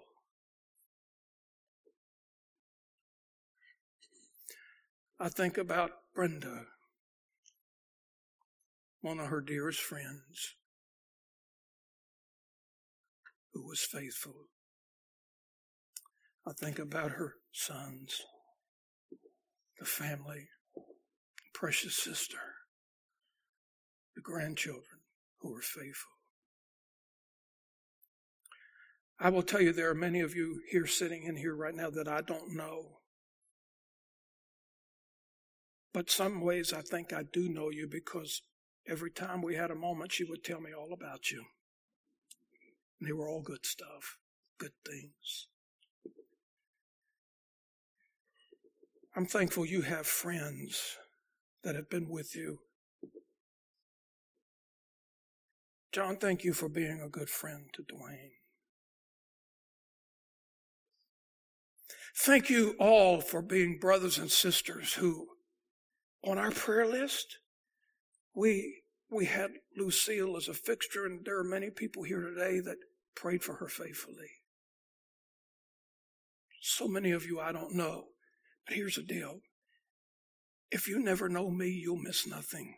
I 5.20 5.28
think 5.28 5.58
about 5.58 5.92
Brenda, 6.16 6.68
one 9.08 9.20
of 9.22 9.28
her 9.28 9.40
dearest 9.40 9.80
friends 9.80 10.56
who 13.54 13.66
was 13.66 13.80
faithful. 13.80 14.34
I 16.46 16.52
think 16.52 16.78
about 16.78 17.12
her 17.12 17.36
sons, 17.54 18.22
the 19.80 19.86
family, 19.86 20.50
precious 21.54 21.96
sister, 21.96 22.38
the 24.14 24.22
grandchildren 24.22 25.00
who 25.40 25.54
were 25.54 25.62
faithful. 25.62 26.12
I 29.22 29.30
will 29.30 29.42
tell 29.42 29.62
you, 29.62 29.72
there 29.72 29.90
are 29.90 29.96
many 29.96 30.20
of 30.20 30.36
you 30.36 30.60
here 30.70 30.86
sitting 30.86 31.24
in 31.24 31.38
here 31.38 31.56
right 31.56 31.74
now 31.74 31.90
that 31.92 32.10
I 32.10 32.20
don't 32.20 32.58
know. 32.58 33.00
But 35.94 36.10
some 36.10 36.42
ways 36.42 36.74
I 36.74 36.82
think 36.82 37.14
I 37.14 37.24
do 37.24 37.48
know 37.48 37.70
you 37.72 37.88
because 37.90 38.42
every 38.88 39.12
time 39.12 39.42
we 39.42 39.56
had 39.56 39.72
a 39.72 39.76
moment, 39.76 40.12
she 40.12 40.24
would 40.24 40.44
tell 40.44 40.62
me 40.62 40.72
all 40.74 40.94
about 40.94 41.32
you. 41.32 41.46
And 43.00 43.08
they 43.08 43.14
were 43.14 43.30
all 43.30 43.42
good 43.42 43.66
stuff, 43.66 44.18
good 44.58 44.72
things. 44.86 45.48
I'm 49.16 49.26
thankful 49.26 49.66
you 49.66 49.82
have 49.82 50.06
friends 50.06 50.98
that 51.64 51.76
have 51.76 51.90
been 51.90 52.08
with 52.08 52.36
you. 52.36 52.60
John, 55.92 56.18
thank 56.18 56.44
you 56.44 56.54
for 56.54 56.70
being 56.70 57.02
a 57.02 57.10
good 57.10 57.30
friend 57.30 57.70
to 57.74 57.82
Dwayne. 57.82 58.34
Thank 62.16 62.50
you 62.50 62.76
all 62.80 63.22
for 63.22 63.42
being 63.42 63.80
brothers 63.80 64.18
and 64.18 64.32
sisters 64.32 64.94
who, 64.94 65.28
on 66.24 66.38
our 66.38 66.52
prayer 66.52 66.86
list, 66.86 67.38
we 68.38 68.84
we 69.10 69.26
had 69.26 69.52
Lucille 69.76 70.38
as 70.38 70.48
a 70.48 70.54
fixture, 70.54 71.06
and 71.06 71.26
there 71.26 71.40
are 71.40 71.44
many 71.44 71.70
people 71.72 72.04
here 72.04 72.22
today 72.22 72.60
that 72.60 72.78
prayed 73.16 73.44
for 73.44 73.56
her 73.56 73.68
faithfully. 73.68 74.30
So 76.62 76.88
many 76.88 77.12
of 77.12 77.26
you 77.26 77.40
I 77.40 77.52
don't 77.52 77.76
know. 77.76 78.06
But 78.68 78.76
here's 78.76 78.96
the 78.96 79.04
deal 79.04 79.40
if 80.70 80.88
you 80.88 81.00
never 81.00 81.28
know 81.30 81.50
me, 81.50 81.70
you'll 81.70 81.98
miss 81.98 82.28
nothing. 82.28 82.76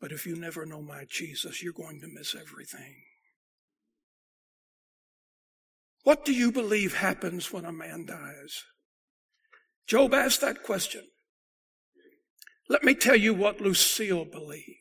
But 0.00 0.12
if 0.12 0.26
you 0.26 0.36
never 0.36 0.64
know 0.64 0.82
my 0.82 1.04
Jesus, 1.08 1.62
you're 1.62 1.72
going 1.72 2.00
to 2.00 2.08
miss 2.12 2.34
everything. 2.34 2.94
What 6.04 6.24
do 6.24 6.32
you 6.32 6.52
believe 6.52 6.94
happens 6.94 7.52
when 7.52 7.64
a 7.64 7.72
man 7.72 8.06
dies? 8.06 8.64
Job 9.86 10.14
asked 10.14 10.42
that 10.42 10.62
question. 10.62 11.02
Let 12.68 12.82
me 12.82 12.94
tell 12.94 13.16
you 13.16 13.34
what 13.34 13.60
Lucille 13.60 14.24
believed. 14.24 14.78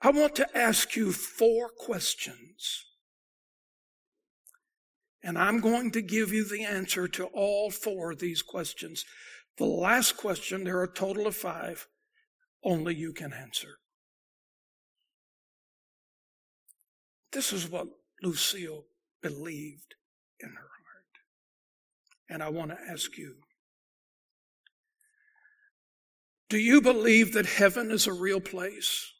I 0.00 0.10
want 0.10 0.34
to 0.36 0.56
ask 0.56 0.96
you 0.96 1.12
four 1.12 1.68
questions. 1.68 2.84
And 5.22 5.38
I'm 5.38 5.60
going 5.60 5.92
to 5.92 6.02
give 6.02 6.32
you 6.32 6.44
the 6.44 6.64
answer 6.64 7.06
to 7.06 7.26
all 7.26 7.70
four 7.70 8.10
of 8.10 8.18
these 8.18 8.42
questions. 8.42 9.04
The 9.56 9.64
last 9.64 10.16
question, 10.16 10.64
there 10.64 10.78
are 10.78 10.84
a 10.84 10.92
total 10.92 11.28
of 11.28 11.36
five, 11.36 11.86
only 12.64 12.96
you 12.96 13.12
can 13.12 13.32
answer. 13.32 13.76
This 17.30 17.52
is 17.52 17.70
what 17.70 17.86
Lucille 18.22 18.86
believed 19.22 19.94
in 20.40 20.48
her 20.50 20.54
heart. 20.56 20.68
And 22.28 22.42
I 22.42 22.48
want 22.48 22.72
to 22.72 22.78
ask 22.90 23.16
you 23.16 23.36
do 26.52 26.58
you 26.58 26.82
believe 26.82 27.32
that 27.32 27.46
heaven 27.46 27.90
is 27.90 28.06
a 28.06 28.12
real 28.12 28.38
place? 28.38 29.10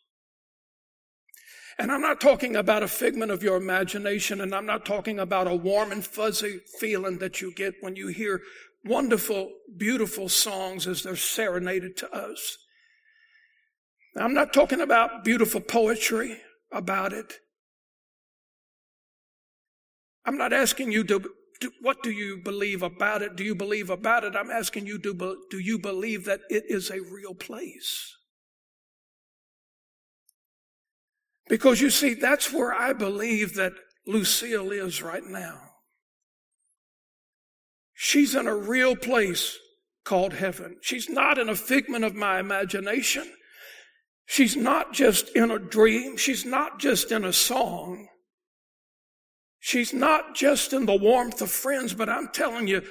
And 1.78 1.90
I'm 1.90 2.02
not 2.02 2.20
talking 2.20 2.56
about 2.56 2.82
a 2.82 2.88
figment 2.88 3.32
of 3.32 3.42
your 3.42 3.56
imagination, 3.56 4.42
and 4.42 4.54
I'm 4.54 4.66
not 4.66 4.84
talking 4.84 5.18
about 5.18 5.46
a 5.46 5.56
warm 5.56 5.92
and 5.92 6.04
fuzzy 6.04 6.60
feeling 6.78 7.16
that 7.20 7.40
you 7.40 7.54
get 7.54 7.72
when 7.80 7.96
you 7.96 8.08
hear 8.08 8.42
wonderful, 8.84 9.50
beautiful 9.78 10.28
songs 10.28 10.86
as 10.86 11.02
they're 11.02 11.16
serenaded 11.16 11.96
to 11.96 12.14
us. 12.14 12.58
I'm 14.14 14.34
not 14.34 14.52
talking 14.52 14.82
about 14.82 15.24
beautiful 15.24 15.62
poetry 15.62 16.36
about 16.70 17.14
it. 17.14 17.38
I'm 20.26 20.36
not 20.36 20.52
asking 20.52 20.92
you 20.92 21.02
to 21.04 21.30
do, 21.62 21.72
what 21.80 22.02
do 22.02 22.10
you 22.10 22.36
believe 22.36 22.82
about 22.82 23.22
it? 23.22 23.36
Do 23.36 23.44
you 23.44 23.54
believe 23.54 23.88
about 23.88 24.24
it? 24.24 24.34
I'm 24.36 24.50
asking 24.50 24.86
you, 24.86 24.98
do, 24.98 25.14
do 25.50 25.58
you 25.58 25.78
believe 25.78 26.24
that 26.24 26.40
it 26.50 26.64
is 26.68 26.90
a 26.90 27.00
real 27.00 27.34
place? 27.34 28.16
Because 31.48 31.80
you 31.80 31.90
see, 31.90 32.14
that's 32.14 32.52
where 32.52 32.72
I 32.72 32.92
believe 32.92 33.54
that 33.54 33.72
Lucille 34.06 34.72
is 34.72 35.02
right 35.02 35.24
now. 35.24 35.60
She's 37.94 38.34
in 38.34 38.46
a 38.46 38.56
real 38.56 38.96
place 38.96 39.56
called 40.04 40.32
heaven. 40.32 40.76
She's 40.82 41.08
not 41.08 41.38
in 41.38 41.48
a 41.48 41.54
figment 41.54 42.04
of 42.04 42.14
my 42.14 42.40
imagination. 42.40 43.30
She's 44.26 44.56
not 44.56 44.92
just 44.92 45.28
in 45.36 45.50
a 45.50 45.58
dream. 45.58 46.16
She's 46.16 46.44
not 46.44 46.80
just 46.80 47.12
in 47.12 47.24
a 47.24 47.32
song. 47.32 48.08
She's 49.64 49.94
not 49.94 50.34
just 50.34 50.72
in 50.72 50.86
the 50.86 50.96
warmth 50.96 51.40
of 51.40 51.48
friends, 51.48 51.94
but 51.94 52.08
I'm 52.08 52.30
telling 52.32 52.66
you, 52.66 52.82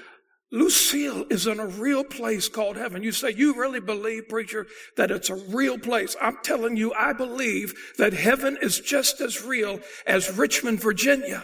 Lucille 0.54 1.26
is 1.30 1.46
in 1.46 1.60
a 1.60 1.68
real 1.68 2.06
place 2.06 2.48
called 2.48 2.78
heaven. 2.78 3.04
You 3.04 3.12
say, 3.12 3.32
you 3.32 3.54
really 3.60 3.82
believe, 3.82 4.30
preacher, 4.30 4.68
that 4.96 5.12
it's 5.12 5.30
a 5.30 5.36
real 5.36 5.78
place. 5.78 6.16
I'm 6.22 6.38
telling 6.44 6.78
you, 6.78 6.94
I 6.94 7.12
believe 7.12 7.74
that 7.98 8.14
heaven 8.14 8.58
is 8.62 8.80
just 8.80 9.20
as 9.20 9.44
real 9.44 9.82
as 10.08 10.38
Richmond, 10.38 10.82
Virginia. 10.82 11.44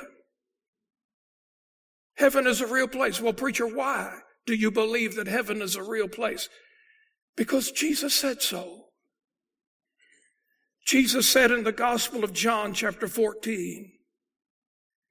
Heaven 2.16 2.48
is 2.48 2.62
a 2.62 2.68
real 2.68 2.88
place. 2.88 3.20
Well, 3.20 3.34
preacher, 3.34 3.68
why 3.68 4.20
do 4.46 4.56
you 4.56 4.72
believe 4.72 5.16
that 5.16 5.28
heaven 5.28 5.62
is 5.62 5.76
a 5.76 5.84
real 5.84 6.08
place? 6.08 6.48
Because 7.36 7.70
Jesus 7.72 8.16
said 8.16 8.42
so. 8.42 8.86
Jesus 10.86 11.30
said 11.30 11.52
in 11.52 11.66
the 11.66 11.74
Gospel 11.74 12.24
of 12.24 12.32
John, 12.32 12.74
chapter 12.74 13.10
14, 13.10 13.92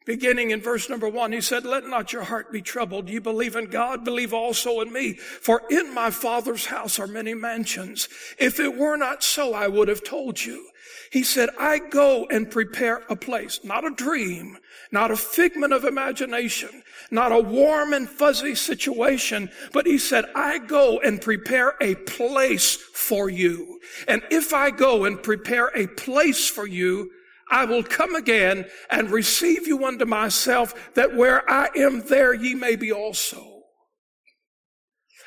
Beginning 0.06 0.52
in 0.52 0.60
verse 0.60 0.88
number 0.88 1.08
one, 1.08 1.32
he 1.32 1.40
said, 1.40 1.64
Let 1.64 1.84
not 1.84 2.12
your 2.12 2.22
heart 2.22 2.52
be 2.52 2.62
troubled. 2.62 3.08
You 3.10 3.20
believe 3.20 3.56
in 3.56 3.66
God, 3.66 4.04
believe 4.04 4.32
also 4.32 4.80
in 4.80 4.92
me. 4.92 5.14
For 5.14 5.62
in 5.68 5.92
my 5.92 6.10
Father's 6.10 6.66
house 6.66 7.00
are 7.00 7.08
many 7.08 7.34
mansions. 7.34 8.08
If 8.38 8.60
it 8.60 8.78
were 8.78 8.96
not 8.96 9.24
so, 9.24 9.52
I 9.52 9.66
would 9.66 9.88
have 9.88 10.04
told 10.04 10.42
you. 10.42 10.68
He 11.10 11.24
said, 11.24 11.50
I 11.58 11.78
go 11.78 12.26
and 12.30 12.48
prepare 12.48 13.02
a 13.08 13.16
place, 13.16 13.60
not 13.64 13.84
a 13.84 13.90
dream, 13.90 14.58
not 14.92 15.10
a 15.10 15.16
figment 15.16 15.72
of 15.72 15.84
imagination, 15.84 16.84
not 17.10 17.32
a 17.32 17.40
warm 17.40 17.92
and 17.92 18.08
fuzzy 18.08 18.54
situation, 18.54 19.50
but 19.72 19.86
he 19.86 19.98
said, 19.98 20.24
I 20.36 20.58
go 20.58 21.00
and 21.00 21.20
prepare 21.20 21.74
a 21.80 21.96
place 21.96 22.76
for 22.76 23.28
you. 23.28 23.80
And 24.06 24.22
if 24.30 24.52
I 24.52 24.70
go 24.70 25.04
and 25.04 25.20
prepare 25.20 25.72
a 25.74 25.88
place 25.88 26.48
for 26.48 26.66
you, 26.66 27.10
I 27.50 27.64
will 27.64 27.82
come 27.82 28.14
again 28.14 28.66
and 28.90 29.11
receive 29.11 29.66
you 29.66 29.85
unto 29.85 30.04
myself, 30.04 30.94
that 30.94 31.14
where 31.14 31.48
I 31.50 31.68
am, 31.76 32.02
there 32.02 32.35
ye 32.35 32.54
may 32.54 32.76
be 32.76 32.92
also. 32.92 33.62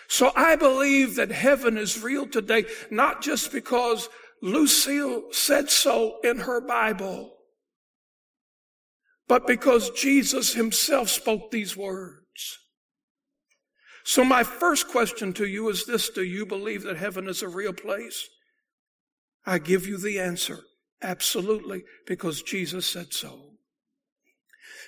So 0.09 0.31
I 0.35 0.55
believe 0.55 1.15
that 1.15 1.31
heaven 1.31 1.77
is 1.77 2.03
real 2.03 2.27
today, 2.27 2.65
not 2.89 3.21
just 3.21 3.51
because 3.51 4.09
Lucille 4.41 5.31
said 5.31 5.69
so 5.69 6.17
in 6.23 6.39
her 6.39 6.59
Bible, 6.59 7.31
but 9.27 9.45
because 9.45 9.91
Jesus 9.91 10.53
himself 10.53 11.09
spoke 11.09 11.51
these 11.51 11.77
words. 11.77 12.57
So 14.03 14.23
my 14.23 14.43
first 14.43 14.87
question 14.87 15.33
to 15.33 15.45
you 15.45 15.69
is 15.69 15.85
this. 15.85 16.09
Do 16.09 16.23
you 16.23 16.45
believe 16.45 16.83
that 16.83 16.97
heaven 16.97 17.29
is 17.29 17.43
a 17.43 17.47
real 17.47 17.73
place? 17.73 18.27
I 19.45 19.59
give 19.59 19.85
you 19.85 19.97
the 19.97 20.19
answer. 20.19 20.61
Absolutely. 21.01 21.83
Because 22.05 22.41
Jesus 22.41 22.85
said 22.85 23.13
so. 23.13 23.49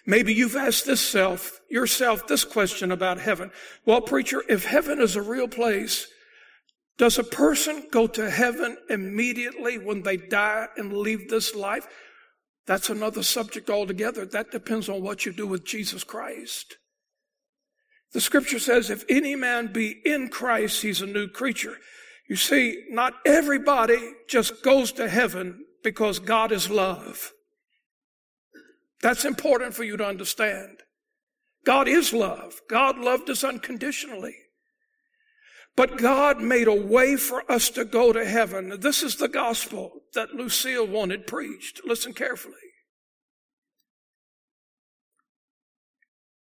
Maybe 0.06 0.34
you've 0.34 0.56
asked 0.56 0.86
this 0.86 1.02
self, 1.02 1.60
yourself 1.70 2.28
this 2.28 2.44
question 2.44 2.92
about 2.92 3.20
heaven. 3.20 3.52
Well, 3.86 4.02
preacher, 4.02 4.44
if 4.50 4.66
heaven 4.66 5.00
is 5.00 5.16
a 5.16 5.22
real 5.22 5.48
place, 5.48 6.08
does 6.98 7.20
a 7.20 7.24
person 7.24 7.88
go 7.92 8.08
to 8.08 8.30
heaven 8.30 8.78
immediately 8.90 9.78
when 9.78 10.02
they 10.02 10.18
die 10.18 10.68
and 10.76 10.94
leave 10.94 11.30
this 11.30 11.56
life? 11.56 11.88
That's 12.66 12.90
another 12.90 13.24
subject 13.24 13.70
altogether. 13.70 14.26
That 14.26 14.52
depends 14.52 14.90
on 14.90 15.02
what 15.02 15.26
you 15.26 15.34
do 15.34 15.48
with 15.48 15.66
Jesus 15.66 16.04
Christ. 16.04 16.78
The 18.14 18.22
scripture 18.22 18.60
says, 18.60 18.90
if 18.90 19.06
any 19.08 19.36
man 19.36 19.72
be 19.72 20.02
in 20.04 20.30
Christ, 20.30 20.82
he's 20.82 21.02
a 21.02 21.08
new 21.08 21.28
creature. 21.28 21.78
You 22.28 22.36
see, 22.36 22.86
not 22.90 23.14
everybody 23.26 24.14
just 24.28 24.64
goes 24.64 24.92
to 24.94 25.08
heaven 25.08 25.66
because 25.84 26.20
God 26.20 26.52
is 26.52 26.70
love. 26.70 27.34
That's 29.02 29.26
important 29.26 29.74
for 29.74 29.84
you 29.84 29.98
to 29.98 30.06
understand. 30.06 30.84
God 31.66 31.88
is 31.88 32.14
love. 32.14 32.62
God 32.70 32.98
loved 32.98 33.30
us 33.30 33.44
unconditionally. 33.44 34.36
But 35.76 35.98
God 35.98 36.42
made 36.42 36.68
a 36.68 36.76
way 36.76 37.16
for 37.16 37.50
us 37.50 37.70
to 37.72 37.86
go 37.86 38.12
to 38.12 38.26
heaven. 38.26 38.80
This 38.82 39.04
is 39.04 39.16
the 39.16 39.30
gospel 39.30 40.02
that 40.14 40.36
Lucille 40.36 40.86
wanted 40.86 41.28
preached. 41.28 41.82
Listen 41.86 42.14
carefully. 42.14 42.56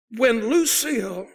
When 0.10 0.50
Lucille, 0.50 1.28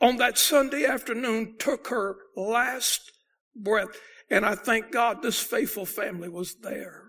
on 0.00 0.16
that 0.16 0.36
Sunday 0.36 0.84
afternoon, 0.84 1.54
took 1.58 1.86
her 1.88 2.16
last 2.36 3.12
breath, 3.54 4.00
and 4.34 4.44
I 4.44 4.56
thank 4.56 4.90
God 4.90 5.22
this 5.22 5.38
faithful 5.38 5.86
family 5.86 6.28
was 6.28 6.56
there 6.56 7.04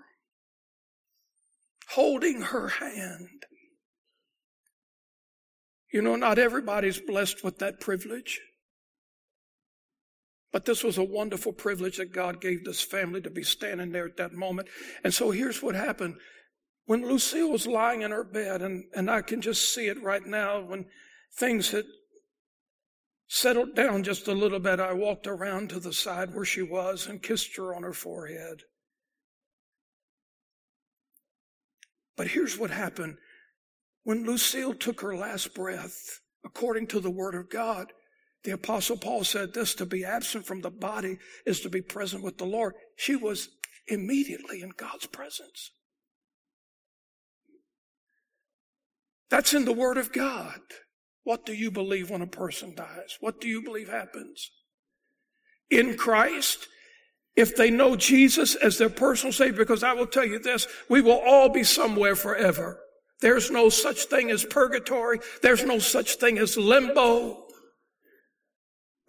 holding 1.89 2.41
her 2.41 2.67
hand. 2.67 3.47
You 5.91 6.03
know, 6.03 6.17
not 6.17 6.37
everybody's 6.37 6.99
blessed 6.99 7.43
with 7.43 7.57
that 7.57 7.79
privilege. 7.79 8.41
But 10.53 10.65
this 10.65 10.83
was 10.83 10.99
a 10.99 11.03
wonderful 11.03 11.51
privilege 11.51 11.97
that 11.97 12.13
God 12.13 12.39
gave 12.39 12.63
this 12.63 12.81
family 12.81 13.21
to 13.21 13.31
be 13.31 13.43
standing 13.43 13.91
there 13.91 14.05
at 14.05 14.17
that 14.17 14.33
moment. 14.33 14.67
And 15.03 15.11
so 15.11 15.31
here's 15.31 15.63
what 15.63 15.73
happened. 15.73 16.17
When 16.85 17.07
Lucille 17.07 17.49
was 17.49 17.65
lying 17.65 18.03
in 18.03 18.11
her 18.11 18.23
bed, 18.23 18.61
and, 18.61 18.83
and 18.95 19.09
I 19.09 19.23
can 19.23 19.41
just 19.41 19.73
see 19.73 19.87
it 19.87 20.03
right 20.03 20.23
now, 20.23 20.61
when 20.61 20.85
things 21.39 21.71
had 21.71 21.85
settled 23.27 23.75
down 23.75 24.03
just 24.03 24.27
a 24.27 24.33
little 24.33 24.59
bit, 24.59 24.79
I 24.79 24.93
walked 24.93 25.27
around 25.27 25.69
to 25.69 25.79
the 25.79 25.93
side 25.93 26.33
where 26.33 26.45
she 26.45 26.61
was 26.61 27.07
and 27.07 27.21
kissed 27.21 27.55
her 27.57 27.75
on 27.75 27.83
her 27.83 27.93
forehead. 27.93 28.63
But 32.15 32.27
here's 32.27 32.57
what 32.57 32.71
happened. 32.71 33.17
When 34.03 34.25
Lucille 34.25 34.73
took 34.73 35.01
her 35.01 35.15
last 35.15 35.53
breath, 35.53 36.21
according 36.45 36.87
to 36.87 36.99
the 36.99 37.11
Word 37.11 37.35
of 37.35 37.49
God, 37.49 37.91
the 38.43 38.51
Apostle 38.51 38.97
Paul 38.97 39.23
said 39.23 39.53
this 39.53 39.73
to 39.75 39.85
be 39.85 40.05
absent 40.05 40.45
from 40.45 40.61
the 40.61 40.69
body 40.69 41.17
is 41.45 41.61
to 41.61 41.69
be 41.69 41.81
present 41.81 42.23
with 42.23 42.37
the 42.37 42.45
Lord. 42.45 42.75
She 42.95 43.15
was 43.15 43.49
immediately 43.87 44.61
in 44.61 44.69
God's 44.77 45.07
presence. 45.07 45.71
That's 49.31 49.55
in 49.55 49.65
the 49.65 49.73
Word 49.73 49.97
of 49.97 50.13
God. 50.13 50.59
What 51.25 51.43
do 51.45 51.53
you 51.53 51.71
believe 51.71 52.11
when 52.11 52.21
a 52.21 52.27
person 52.27 52.75
dies? 52.75 53.17
What 53.19 53.41
do 53.41 53.47
you 53.47 53.63
believe 53.63 53.89
happens? 53.89 54.51
In 55.71 55.97
Christ, 55.97 56.67
if 57.35 57.55
they 57.55 57.71
know 57.71 57.95
Jesus 57.95 58.53
as 58.53 58.77
their 58.77 58.89
personal 58.89 59.33
Savior, 59.33 59.57
because 59.57 59.83
I 59.83 59.93
will 59.93 60.05
tell 60.05 60.23
you 60.23 60.37
this, 60.37 60.67
we 60.87 61.01
will 61.01 61.19
all 61.25 61.49
be 61.49 61.63
somewhere 61.63 62.15
forever. 62.15 62.79
There's 63.21 63.49
no 63.49 63.69
such 63.69 64.05
thing 64.05 64.29
as 64.29 64.45
purgatory. 64.45 65.19
There's 65.41 65.65
no 65.65 65.79
such 65.79 66.17
thing 66.17 66.37
as 66.37 66.57
limbo. 66.57 67.43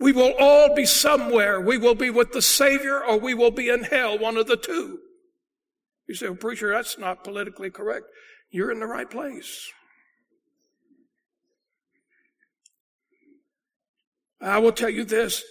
We 0.01 0.13
will 0.13 0.33
all 0.39 0.75
be 0.75 0.87
somewhere. 0.87 1.61
We 1.61 1.77
will 1.77 1.95
be 1.95 2.09
with 2.09 2.33
the 2.33 2.43
Savior 2.43 3.05
or 3.05 3.19
we 3.19 3.35
will 3.35 3.51
be 3.51 3.69
in 3.69 3.85
hell, 3.85 4.19
one 4.19 4.39
of 4.39 4.47
the 4.47 4.57
two. 4.57 5.01
You 6.09 6.15
say, 6.15 6.29
well, 6.29 6.37
preacher, 6.37 6.71
that's 6.71 6.97
not 6.97 7.25
politically 7.25 7.71
correct. 7.71 8.07
You're 8.51 8.73
in 8.73 8.81
the 8.81 8.87
right 8.87 9.11
place. 9.11 9.71
I 14.41 14.59
will 14.59 14.73
tell 14.73 14.91
you 14.91 15.05
this. 15.05 15.43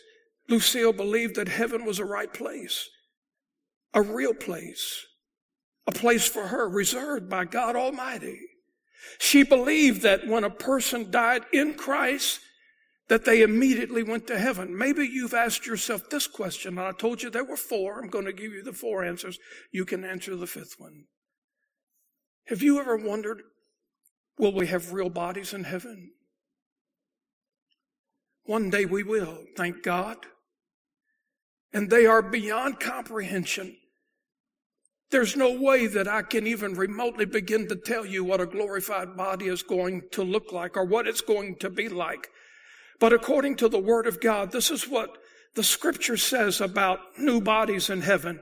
Lucille 0.48 0.94
believed 0.94 1.36
that 1.36 1.48
heaven 1.48 1.86
was 1.86 2.00
a 2.00 2.06
right 2.06 2.32
place, 2.32 2.90
a 3.94 4.02
real 4.02 4.34
place, 4.34 5.06
a 5.88 5.92
place 5.92 6.28
for 6.28 6.48
her 6.48 6.70
reserved 6.70 7.30
by 7.30 7.46
God 7.46 7.76
Almighty. 7.76 8.40
She 9.20 9.44
believed 9.44 10.02
that 10.02 10.28
when 10.28 10.44
a 10.44 10.50
person 10.50 11.12
died 11.12 11.44
in 11.52 11.74
Christ, 11.74 12.40
that 13.08 13.26
they 13.26 13.44
immediately 13.44 14.02
went 14.02 14.26
to 14.28 14.40
heaven. 14.40 14.76
Maybe 14.76 15.06
you've 15.06 15.34
asked 15.34 15.68
yourself 15.68 16.10
this 16.10 16.28
question, 16.28 16.78
and 16.78 16.88
I 16.88 16.92
told 16.92 17.22
you 17.22 17.30
there 17.30 17.44
were 17.44 17.58
four. 17.58 18.00
I'm 18.00 18.10
going 18.10 18.26
to 18.26 18.34
give 18.34 18.52
you 18.52 18.64
the 18.64 18.74
four 18.74 19.04
answers. 19.04 19.38
You 19.72 19.86
can 19.86 20.04
answer 20.04 20.36
the 20.36 20.48
fifth 20.48 20.76
one. 20.80 21.06
Have 22.48 22.62
you 22.62 22.80
ever 22.80 22.98
wondered, 22.98 23.42
will 24.38 24.54
we 24.54 24.68
have 24.68 24.94
real 24.94 25.10
bodies 25.10 25.54
in 25.54 25.66
heaven? 25.66 26.12
One 28.46 28.70
day 28.70 28.86
we 28.86 29.04
will, 29.04 29.44
thank 29.56 29.84
God 29.84 30.18
and 31.76 31.90
they 31.90 32.06
are 32.06 32.22
beyond 32.22 32.80
comprehension. 32.80 33.76
There's 35.12 35.36
no 35.36 35.60
way 35.60 35.88
that 35.88 36.08
I 36.08 36.22
can 36.22 36.48
even 36.48 36.74
remotely 36.74 37.26
begin 37.26 37.68
to 37.68 37.76
tell 37.76 38.06
you 38.06 38.24
what 38.24 38.40
a 38.40 38.46
glorified 38.46 39.18
body 39.18 39.48
is 39.48 39.62
going 39.62 40.04
to 40.12 40.24
look 40.24 40.54
like 40.54 40.78
or 40.78 40.86
what 40.86 41.06
it's 41.06 41.20
going 41.20 41.58
to 41.58 41.70
be 41.70 41.90
like. 41.90 42.30
But 43.02 43.12
according 43.12 43.58
to 43.58 43.68
the 43.68 43.78
Word 43.78 44.08
of 44.08 44.22
God, 44.22 44.54
this 44.54 44.72
is 44.72 44.88
what 44.88 45.18
the 45.56 45.64
Scripture 45.64 46.16
says 46.16 46.62
about 46.62 47.00
new 47.20 47.42
bodies 47.42 47.90
in 47.90 48.00
heaven. 48.00 48.42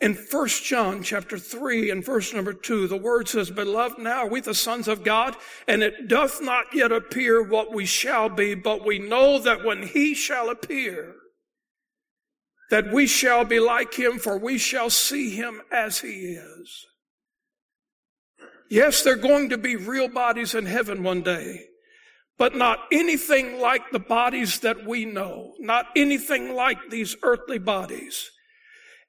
In 0.00 0.14
1 0.14 0.48
John 0.48 1.02
chapter 1.02 1.38
3 1.38 1.90
and 1.90 2.04
verse 2.04 2.34
number 2.34 2.52
2, 2.52 2.88
the 2.88 2.96
Word 2.96 3.28
says, 3.28 3.50
Beloved, 3.50 3.98
now 3.98 4.24
are 4.24 4.28
we 4.28 4.40
the 4.40 4.54
sons 4.54 4.88
of 4.88 5.04
God, 5.04 5.36
and 5.66 5.82
it 5.82 6.08
doth 6.08 6.42
not 6.42 6.74
yet 6.74 6.92
appear 6.92 7.42
what 7.42 7.72
we 7.72 7.86
shall 7.86 8.28
be, 8.28 8.54
but 8.54 8.84
we 8.84 8.98
know 8.98 9.38
that 9.38 9.64
when 9.64 9.82
He 9.86 10.14
shall 10.14 10.50
appear, 10.50 11.14
that 12.70 12.92
we 12.92 13.06
shall 13.06 13.44
be 13.44 13.60
like 13.60 13.94
him, 13.94 14.18
for 14.18 14.38
we 14.38 14.58
shall 14.58 14.90
see 14.90 15.30
him 15.30 15.60
as 15.70 16.00
he 16.00 16.34
is. 16.34 16.86
Yes, 18.70 19.02
they're 19.02 19.16
going 19.16 19.50
to 19.50 19.58
be 19.58 19.76
real 19.76 20.08
bodies 20.08 20.54
in 20.54 20.66
heaven 20.66 21.02
one 21.02 21.22
day, 21.22 21.66
but 22.38 22.56
not 22.56 22.80
anything 22.90 23.60
like 23.60 23.90
the 23.92 23.98
bodies 24.00 24.60
that 24.60 24.86
we 24.86 25.04
know, 25.04 25.52
not 25.60 25.86
anything 25.94 26.54
like 26.54 26.78
these 26.90 27.14
earthly 27.22 27.58
bodies. 27.58 28.30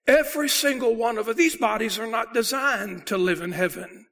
Every 0.07 0.49
single 0.49 0.95
one 0.95 1.17
of 1.17 1.35
these 1.35 1.55
bodies 1.55 1.97
are 1.97 2.07
not 2.07 2.33
designed 2.33 3.07
to 3.07 3.17
live 3.17 3.41
in 3.41 3.51
heaven. 3.51 4.05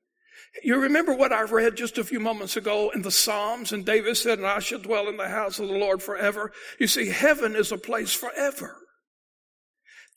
You 0.63 0.79
remember 0.79 1.13
what 1.13 1.33
I 1.33 1.41
read 1.43 1.75
just 1.75 1.97
a 1.97 2.03
few 2.03 2.19
moments 2.19 2.57
ago 2.57 2.91
in 2.93 3.01
the 3.01 3.11
Psalms, 3.11 3.71
and 3.71 3.85
David 3.85 4.17
said, 4.17 4.37
and 4.37 4.47
I 4.47 4.59
shall 4.59 4.79
dwell 4.79 5.07
in 5.07 5.17
the 5.17 5.27
house 5.27 5.59
of 5.59 5.67
the 5.67 5.77
Lord 5.77 6.01
forever. 6.01 6.51
You 6.79 6.87
see, 6.87 7.09
heaven 7.09 7.55
is 7.55 7.71
a 7.71 7.77
place 7.77 8.13
forever. 8.13 8.77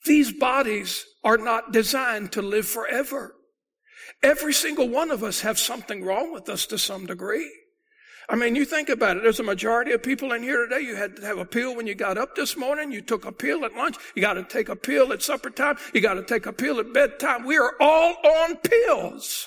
These 0.04 0.32
bodies 0.32 1.04
are 1.24 1.38
not 1.38 1.72
designed 1.72 2.32
to 2.32 2.42
live 2.42 2.66
forever. 2.66 3.34
Every 4.22 4.52
single 4.52 4.88
one 4.88 5.10
of 5.10 5.24
us 5.24 5.40
have 5.40 5.58
something 5.58 6.04
wrong 6.04 6.32
with 6.32 6.48
us 6.48 6.66
to 6.66 6.78
some 6.78 7.06
degree. 7.06 7.50
I 8.28 8.34
mean, 8.34 8.56
you 8.56 8.64
think 8.64 8.88
about 8.88 9.16
it. 9.16 9.22
There's 9.22 9.40
a 9.40 9.44
majority 9.44 9.92
of 9.92 10.02
people 10.02 10.32
in 10.32 10.42
here 10.42 10.66
today. 10.66 10.80
You 10.80 10.96
had 10.96 11.16
to 11.16 11.22
have 11.22 11.38
a 11.38 11.44
pill 11.44 11.76
when 11.76 11.86
you 11.86 11.94
got 11.94 12.18
up 12.18 12.34
this 12.34 12.56
morning. 12.56 12.90
You 12.90 13.00
took 13.00 13.24
a 13.24 13.32
pill 13.32 13.64
at 13.64 13.74
lunch. 13.74 13.96
You 14.14 14.22
got 14.22 14.34
to 14.34 14.42
take 14.42 14.68
a 14.68 14.76
pill 14.76 15.12
at 15.12 15.22
supper 15.22 15.50
time. 15.50 15.76
You 15.94 16.00
got 16.00 16.14
to 16.14 16.24
take 16.24 16.46
a 16.46 16.52
pill 16.52 16.80
at 16.80 16.92
bedtime. 16.92 17.44
We 17.44 17.56
are 17.56 17.74
all 17.80 18.16
on 18.24 18.56
pills. 18.56 19.46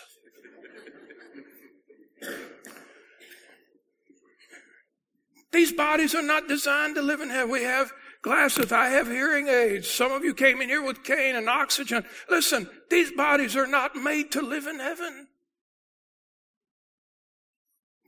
These 5.51 5.73
bodies 5.73 6.13
are 6.13 6.21
not 6.21 6.47
designed 6.47 6.95
to 6.95 7.01
live 7.01 7.21
in 7.21 7.29
heaven. 7.29 7.51
We 7.51 7.63
have 7.63 7.91
glasses. 8.21 8.71
I 8.71 8.89
have 8.89 9.07
hearing 9.07 9.47
aids. 9.47 9.89
Some 9.89 10.11
of 10.11 10.23
you 10.23 10.33
came 10.33 10.61
in 10.61 10.69
here 10.69 10.83
with 10.83 11.03
cane 11.03 11.35
and 11.35 11.49
oxygen. 11.49 12.05
Listen, 12.29 12.69
these 12.89 13.11
bodies 13.11 13.55
are 13.55 13.67
not 13.67 13.95
made 13.95 14.31
to 14.33 14.41
live 14.41 14.67
in 14.67 14.79
heaven. 14.79 15.28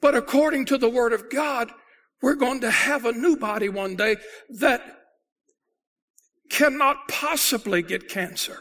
But 0.01 0.15
according 0.15 0.65
to 0.65 0.77
the 0.77 0.89
Word 0.89 1.13
of 1.13 1.29
God, 1.29 1.71
we're 2.21 2.35
going 2.35 2.61
to 2.61 2.71
have 2.71 3.05
a 3.05 3.11
new 3.11 3.37
body 3.37 3.69
one 3.69 3.95
day 3.95 4.17
that 4.49 4.81
cannot 6.49 7.07
possibly 7.07 7.81
get 7.81 8.09
cancer, 8.09 8.57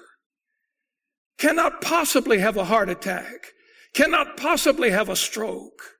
cannot 1.38 1.80
possibly 1.80 2.38
have 2.38 2.56
a 2.56 2.64
heart 2.64 2.88
attack, 2.88 3.52
cannot 3.94 4.36
possibly 4.36 4.90
have 4.90 5.08
a 5.08 5.16
stroke. 5.16 5.96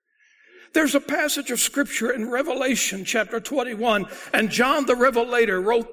There's 0.72 0.94
a 0.94 1.00
passage 1.00 1.50
of 1.50 1.58
scripture 1.58 2.12
in 2.12 2.30
Revelation 2.30 3.04
chapter 3.04 3.40
21, 3.40 4.06
and 4.32 4.50
John 4.50 4.86
the 4.86 4.94
Revelator 4.94 5.60
wrote 5.60 5.88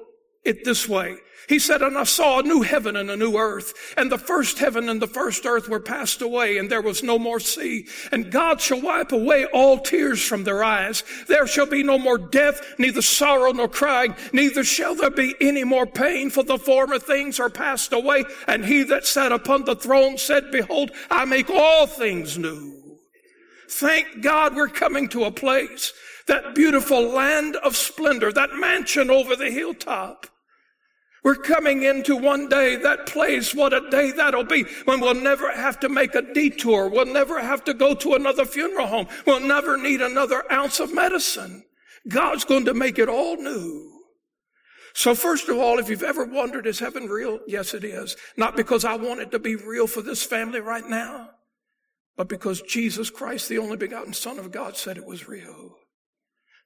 it 0.48 0.64
this 0.64 0.88
way. 0.88 1.18
He 1.48 1.58
said, 1.58 1.80
and 1.80 1.96
I 1.96 2.04
saw 2.04 2.40
a 2.40 2.42
new 2.42 2.60
heaven 2.60 2.94
and 2.94 3.10
a 3.10 3.16
new 3.16 3.38
earth, 3.38 3.94
and 3.96 4.12
the 4.12 4.18
first 4.18 4.58
heaven 4.58 4.90
and 4.90 5.00
the 5.00 5.06
first 5.06 5.46
earth 5.46 5.66
were 5.66 5.80
passed 5.80 6.20
away, 6.20 6.58
and 6.58 6.70
there 6.70 6.82
was 6.82 7.02
no 7.02 7.18
more 7.18 7.40
sea. 7.40 7.86
And 8.12 8.30
God 8.30 8.60
shall 8.60 8.82
wipe 8.82 9.12
away 9.12 9.46
all 9.46 9.78
tears 9.78 10.22
from 10.22 10.44
their 10.44 10.62
eyes. 10.62 11.04
There 11.26 11.46
shall 11.46 11.64
be 11.64 11.82
no 11.82 11.98
more 11.98 12.18
death, 12.18 12.60
neither 12.78 13.00
sorrow 13.00 13.50
nor 13.52 13.66
crying, 13.66 14.14
neither 14.34 14.62
shall 14.62 14.94
there 14.94 15.10
be 15.10 15.34
any 15.40 15.64
more 15.64 15.86
pain, 15.86 16.28
for 16.28 16.42
the 16.42 16.58
former 16.58 16.98
things 16.98 17.40
are 17.40 17.48
passed 17.48 17.94
away. 17.94 18.26
And 18.46 18.66
he 18.66 18.82
that 18.82 19.06
sat 19.06 19.32
upon 19.32 19.64
the 19.64 19.74
throne 19.74 20.18
said, 20.18 20.50
Behold, 20.50 20.90
I 21.10 21.24
make 21.24 21.48
all 21.48 21.86
things 21.86 22.36
new. 22.36 22.98
Thank 23.70 24.20
God 24.20 24.54
we're 24.54 24.68
coming 24.68 25.08
to 25.10 25.24
a 25.24 25.30
place, 25.30 25.94
that 26.26 26.54
beautiful 26.54 27.08
land 27.08 27.56
of 27.56 27.74
splendor, 27.74 28.32
that 28.32 28.54
mansion 28.54 29.10
over 29.10 29.34
the 29.34 29.50
hilltop 29.50 30.26
we're 31.24 31.34
coming 31.34 31.82
into 31.82 32.16
one 32.16 32.48
day, 32.48 32.76
that 32.76 33.06
place, 33.06 33.54
what 33.54 33.72
a 33.72 33.88
day 33.90 34.12
that'll 34.12 34.44
be, 34.44 34.64
when 34.84 35.00
we'll 35.00 35.14
never 35.14 35.52
have 35.52 35.80
to 35.80 35.88
make 35.88 36.14
a 36.14 36.22
detour. 36.22 36.88
We'll 36.88 37.06
never 37.06 37.40
have 37.40 37.64
to 37.64 37.74
go 37.74 37.94
to 37.96 38.14
another 38.14 38.44
funeral 38.44 38.86
home. 38.86 39.08
We'll 39.26 39.40
never 39.40 39.76
need 39.76 40.00
another 40.00 40.44
ounce 40.52 40.80
of 40.80 40.94
medicine. 40.94 41.64
God's 42.08 42.44
going 42.44 42.64
to 42.66 42.74
make 42.74 42.98
it 42.98 43.08
all 43.08 43.36
new. 43.36 43.98
So 44.94 45.14
first 45.14 45.48
of 45.48 45.58
all, 45.58 45.78
if 45.78 45.88
you've 45.88 46.02
ever 46.02 46.24
wondered, 46.24 46.66
is 46.66 46.78
heaven 46.78 47.06
real? 47.06 47.40
Yes, 47.46 47.74
it 47.74 47.84
is. 47.84 48.16
Not 48.36 48.56
because 48.56 48.84
I 48.84 48.96
want 48.96 49.20
it 49.20 49.30
to 49.32 49.38
be 49.38 49.56
real 49.56 49.86
for 49.86 50.02
this 50.02 50.24
family 50.24 50.60
right 50.60 50.88
now, 50.88 51.30
but 52.16 52.28
because 52.28 52.62
Jesus 52.62 53.10
Christ, 53.10 53.48
the 53.48 53.58
only 53.58 53.76
begotten 53.76 54.12
Son 54.12 54.38
of 54.38 54.50
God, 54.50 54.76
said 54.76 54.96
it 54.96 55.06
was 55.06 55.28
real. 55.28 55.76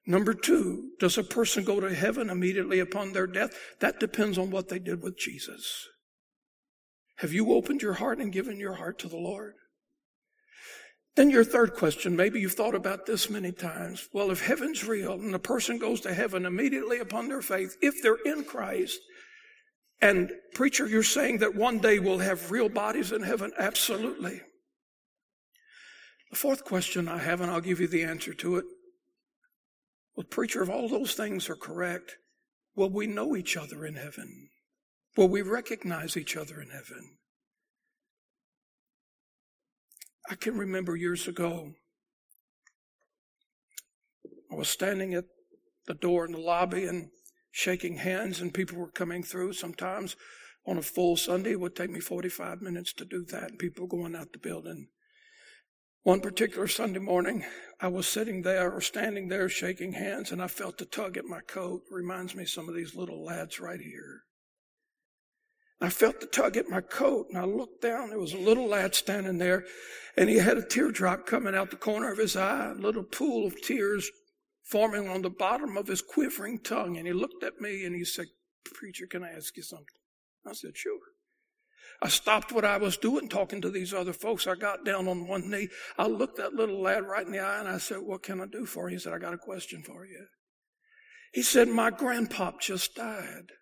Number 0.06 0.34
two, 0.34 0.90
does 0.98 1.16
a 1.16 1.22
person 1.22 1.64
go 1.64 1.78
to 1.78 1.94
heaven 1.94 2.28
immediately 2.28 2.80
upon 2.80 3.12
their 3.12 3.26
death? 3.26 3.52
That 3.80 4.00
depends 4.00 4.36
on 4.36 4.50
what 4.50 4.68
they 4.68 4.78
did 4.78 5.02
with 5.02 5.16
Jesus. 5.16 5.88
Have 7.18 7.32
you 7.32 7.52
opened 7.52 7.82
your 7.82 7.94
heart 7.94 8.18
and 8.18 8.32
given 8.32 8.58
your 8.58 8.74
heart 8.74 8.98
to 9.00 9.08
the 9.08 9.16
Lord? 9.16 9.54
Then 11.14 11.30
your 11.30 11.44
third 11.44 11.74
question, 11.74 12.16
maybe 12.16 12.40
you've 12.40 12.54
thought 12.54 12.74
about 12.74 13.06
this 13.06 13.28
many 13.28 13.52
times. 13.52 14.08
Well, 14.12 14.30
if 14.30 14.44
heaven's 14.44 14.84
real 14.84 15.12
and 15.12 15.34
a 15.34 15.38
person 15.38 15.78
goes 15.78 16.00
to 16.00 16.14
heaven 16.14 16.46
immediately 16.46 16.98
upon 16.98 17.28
their 17.28 17.42
faith, 17.42 17.76
if 17.82 18.02
they're 18.02 18.18
in 18.24 18.44
Christ, 18.44 18.98
and 20.00 20.32
preacher, 20.54 20.86
you're 20.88 21.04
saying 21.04 21.38
that 21.38 21.54
one 21.54 21.78
day 21.78 22.00
we'll 22.00 22.18
have 22.18 22.50
real 22.50 22.68
bodies 22.68 23.12
in 23.12 23.22
heaven? 23.22 23.52
Absolutely. 23.56 24.40
The 26.30 26.36
fourth 26.36 26.64
question 26.64 27.06
I 27.06 27.18
have, 27.18 27.40
and 27.40 27.50
I'll 27.50 27.60
give 27.60 27.78
you 27.78 27.86
the 27.86 28.02
answer 28.02 28.34
to 28.34 28.56
it. 28.56 28.64
Well, 30.14 30.26
preacher, 30.28 30.62
if 30.62 30.68
all 30.68 30.88
those 30.88 31.14
things 31.14 31.48
are 31.48 31.56
correct, 31.56 32.16
will 32.74 32.90
we 32.90 33.06
know 33.06 33.36
each 33.36 33.56
other 33.56 33.84
in 33.86 33.94
heaven? 33.94 34.48
Will 35.16 35.28
we 35.28 35.42
recognize 35.42 36.16
each 36.16 36.36
other 36.36 36.60
in 36.60 36.70
heaven? 36.70 37.18
I 40.30 40.34
can 40.34 40.56
remember 40.56 40.96
years 40.96 41.26
ago, 41.26 41.72
I 44.50 44.54
was 44.54 44.68
standing 44.68 45.14
at 45.14 45.24
the 45.86 45.94
door 45.94 46.26
in 46.26 46.32
the 46.32 46.38
lobby 46.38 46.84
and 46.84 47.08
shaking 47.50 47.96
hands, 47.96 48.40
and 48.40 48.54
people 48.54 48.78
were 48.78 48.90
coming 48.90 49.22
through. 49.22 49.54
Sometimes 49.54 50.16
on 50.66 50.78
a 50.78 50.82
full 50.82 51.16
Sunday, 51.16 51.52
it 51.52 51.60
would 51.60 51.74
take 51.74 51.90
me 51.90 52.00
45 52.00 52.62
minutes 52.62 52.92
to 52.94 53.04
do 53.04 53.24
that, 53.30 53.50
and 53.50 53.58
people 53.58 53.86
going 53.86 54.14
out 54.14 54.32
the 54.32 54.38
building. 54.38 54.88
One 56.04 56.20
particular 56.20 56.66
Sunday 56.66 56.98
morning, 56.98 57.44
I 57.80 57.86
was 57.86 58.08
sitting 58.08 58.42
there 58.42 58.72
or 58.72 58.80
standing 58.80 59.28
there 59.28 59.48
shaking 59.48 59.92
hands, 59.92 60.32
and 60.32 60.42
I 60.42 60.48
felt 60.48 60.80
a 60.80 60.84
tug 60.84 61.16
at 61.16 61.26
my 61.26 61.40
coat. 61.40 61.82
Reminds 61.92 62.34
me 62.34 62.42
of 62.42 62.48
some 62.48 62.68
of 62.68 62.74
these 62.74 62.96
little 62.96 63.24
lads 63.24 63.60
right 63.60 63.80
here. 63.80 64.24
I 65.80 65.90
felt 65.90 66.18
the 66.18 66.26
tug 66.26 66.56
at 66.56 66.68
my 66.68 66.80
coat, 66.80 67.28
and 67.28 67.38
I 67.38 67.44
looked 67.44 67.82
down. 67.82 68.10
There 68.10 68.18
was 68.18 68.32
a 68.32 68.38
little 68.38 68.66
lad 68.66 68.96
standing 68.96 69.38
there, 69.38 69.64
and 70.16 70.28
he 70.28 70.38
had 70.38 70.58
a 70.58 70.66
teardrop 70.66 71.24
coming 71.24 71.54
out 71.54 71.70
the 71.70 71.76
corner 71.76 72.10
of 72.10 72.18
his 72.18 72.34
eye, 72.34 72.70
a 72.70 72.74
little 72.74 73.04
pool 73.04 73.46
of 73.46 73.62
tears 73.62 74.10
forming 74.64 75.08
on 75.08 75.22
the 75.22 75.30
bottom 75.30 75.76
of 75.76 75.86
his 75.86 76.02
quivering 76.02 76.58
tongue. 76.58 76.96
And 76.96 77.06
he 77.06 77.12
looked 77.12 77.44
at 77.44 77.60
me 77.60 77.84
and 77.84 77.94
he 77.94 78.04
said, 78.04 78.26
Preacher, 78.64 79.06
can 79.06 79.22
I 79.22 79.30
ask 79.30 79.56
you 79.56 79.62
something? 79.62 79.86
I 80.44 80.52
said, 80.52 80.76
Sure. 80.76 80.98
I 82.02 82.08
stopped 82.08 82.50
what 82.50 82.64
I 82.64 82.78
was 82.78 82.96
doing 82.96 83.28
talking 83.28 83.60
to 83.60 83.70
these 83.70 83.94
other 83.94 84.12
folks. 84.12 84.48
I 84.48 84.56
got 84.56 84.84
down 84.84 85.06
on 85.06 85.28
one 85.28 85.48
knee. 85.48 85.68
I 85.96 86.08
looked 86.08 86.36
that 86.38 86.52
little 86.52 86.82
lad 86.82 87.06
right 87.06 87.24
in 87.24 87.30
the 87.30 87.38
eye 87.38 87.60
and 87.60 87.68
I 87.68 87.78
said, 87.78 87.98
What 87.98 88.24
can 88.24 88.40
I 88.40 88.46
do 88.46 88.66
for 88.66 88.88
you? 88.88 88.96
He 88.96 89.00
said, 89.00 89.12
I 89.12 89.18
got 89.18 89.34
a 89.34 89.38
question 89.38 89.84
for 89.84 90.04
you. 90.04 90.26
He 91.32 91.42
said, 91.42 91.68
My 91.68 91.92
grandpop 91.92 92.58
just 92.60 92.96
died. 92.96 93.52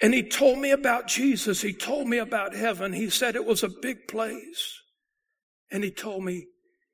And 0.00 0.12
he 0.12 0.22
told 0.22 0.58
me 0.58 0.72
about 0.72 1.08
Jesus. 1.08 1.62
He 1.62 1.72
told 1.72 2.06
me 2.06 2.18
about 2.18 2.54
heaven. 2.54 2.92
He 2.92 3.08
said 3.08 3.34
it 3.34 3.46
was 3.46 3.62
a 3.62 3.70
big 3.80 4.06
place. 4.08 4.78
And 5.72 5.82
he 5.82 5.90
told 5.90 6.22
me 6.22 6.48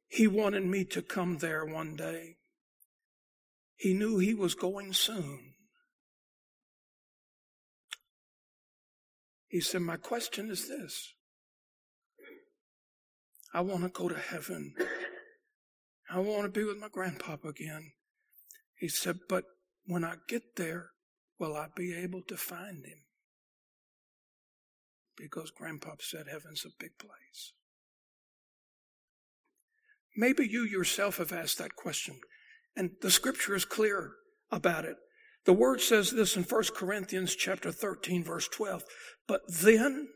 he 0.06 0.28
wanted 0.28 0.64
me 0.64 0.84
to 0.86 1.02
come 1.02 1.38
there 1.38 1.64
one 1.66 1.96
day. 1.96 2.36
He 3.74 3.92
knew 3.92 4.18
he 4.18 4.34
was 4.34 4.54
going 4.54 4.92
soon. 4.92 5.53
He 9.54 9.60
said, 9.60 9.82
My 9.82 9.96
question 9.96 10.50
is 10.50 10.66
this 10.66 11.14
I 13.54 13.60
want 13.60 13.84
to 13.84 13.88
go 13.88 14.08
to 14.08 14.18
heaven. 14.18 14.74
I 16.10 16.18
want 16.18 16.42
to 16.42 16.48
be 16.48 16.64
with 16.64 16.78
my 16.78 16.88
grandpapa 16.88 17.46
again. 17.46 17.92
He 18.74 18.88
said, 18.88 19.20
But 19.28 19.44
when 19.86 20.02
I 20.02 20.16
get 20.26 20.56
there, 20.56 20.90
will 21.38 21.54
I 21.54 21.68
be 21.76 21.94
able 21.94 22.22
to 22.22 22.36
find 22.36 22.84
him? 22.84 23.04
Because 25.16 25.52
grandpapa 25.52 26.02
said 26.02 26.26
heaven's 26.28 26.64
a 26.64 26.70
big 26.76 26.98
place. 26.98 27.52
Maybe 30.16 30.48
you 30.48 30.64
yourself 30.64 31.18
have 31.18 31.32
asked 31.32 31.58
that 31.58 31.76
question, 31.76 32.18
and 32.74 32.90
the 33.02 33.10
scripture 33.12 33.54
is 33.54 33.64
clear 33.64 34.14
about 34.50 34.84
it. 34.84 34.96
The 35.44 35.52
word 35.52 35.80
says 35.80 36.10
this 36.10 36.36
in 36.36 36.44
1 36.44 36.64
Corinthians 36.74 37.34
chapter 37.34 37.70
13 37.70 38.24
verse 38.24 38.48
12. 38.48 38.84
But 39.28 39.42
then, 39.48 40.08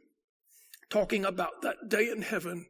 talking 0.91 1.25
about 1.25 1.63
that 1.63 1.89
day 1.89 2.09
in 2.09 2.23
heaven, 2.23 2.67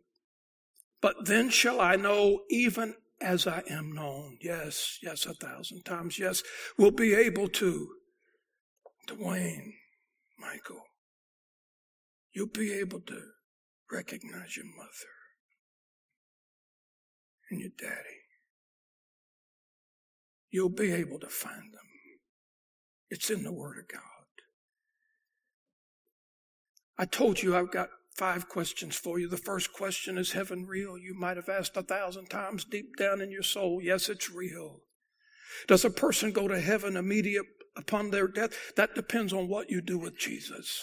but 1.01 1.27
then 1.27 1.51
shall 1.51 1.81
I 1.81 1.97
know 1.97 2.40
even 2.51 2.94
as 3.21 3.47
I 3.47 3.62
am 3.71 3.92
known. 3.92 4.38
Yes, 4.40 4.99
yes, 5.03 5.27
a 5.27 5.35
thousand 5.35 5.85
times. 5.85 6.18
Yes, 6.18 6.42
we'll 6.77 6.90
be 6.90 7.14
able 7.14 7.49
to. 7.49 7.88
Dwayne, 9.09 9.73
Michael, 10.38 10.83
you'll 12.33 12.47
be 12.47 12.73
able 12.75 13.01
to 13.01 13.21
recognize 13.90 14.57
your 14.57 14.66
mother 14.66 15.09
and 17.51 17.61
your 17.61 17.71
daddy. 17.79 18.18
You'll 20.51 20.68
be 20.68 20.92
able 20.92 21.18
to 21.21 21.29
find 21.29 21.73
them. 21.73 21.88
It's 23.11 23.31
in 23.31 23.42
the 23.42 23.53
Word 23.53 23.79
of 23.79 23.88
God. 23.88 24.03
I 26.99 27.05
told 27.05 27.42
you 27.42 27.57
I've 27.57 27.71
got 27.71 27.90
five 28.16 28.49
questions 28.49 28.97
for 28.97 29.18
you. 29.18 29.29
The 29.29 29.37
first 29.37 29.73
question 29.73 30.18
is 30.18 30.33
heaven 30.33 30.66
real? 30.66 30.99
You 30.99 31.14
might 31.14 31.37
have 31.37 31.49
asked 31.49 31.77
a 31.77 31.83
thousand 31.83 32.27
times 32.27 32.64
deep 32.64 32.97
down 32.97 33.21
in 33.21 33.31
your 33.31 33.44
soul. 33.44 33.81
Yes, 33.81 34.09
it's 34.09 34.31
real. 34.31 34.81
Does 35.68 35.85
a 35.85 35.90
person 35.90 36.33
go 36.33 36.49
to 36.49 36.61
heaven 36.61 36.97
immediate 36.97 37.47
upon 37.77 38.11
their 38.11 38.27
death? 38.27 38.75
That 38.75 38.97
depends 38.97 39.33
on 39.33 39.49
what 39.49 39.71
you 39.71 39.81
do 39.81 39.99
with 39.99 40.18
Jesus. 40.18 40.83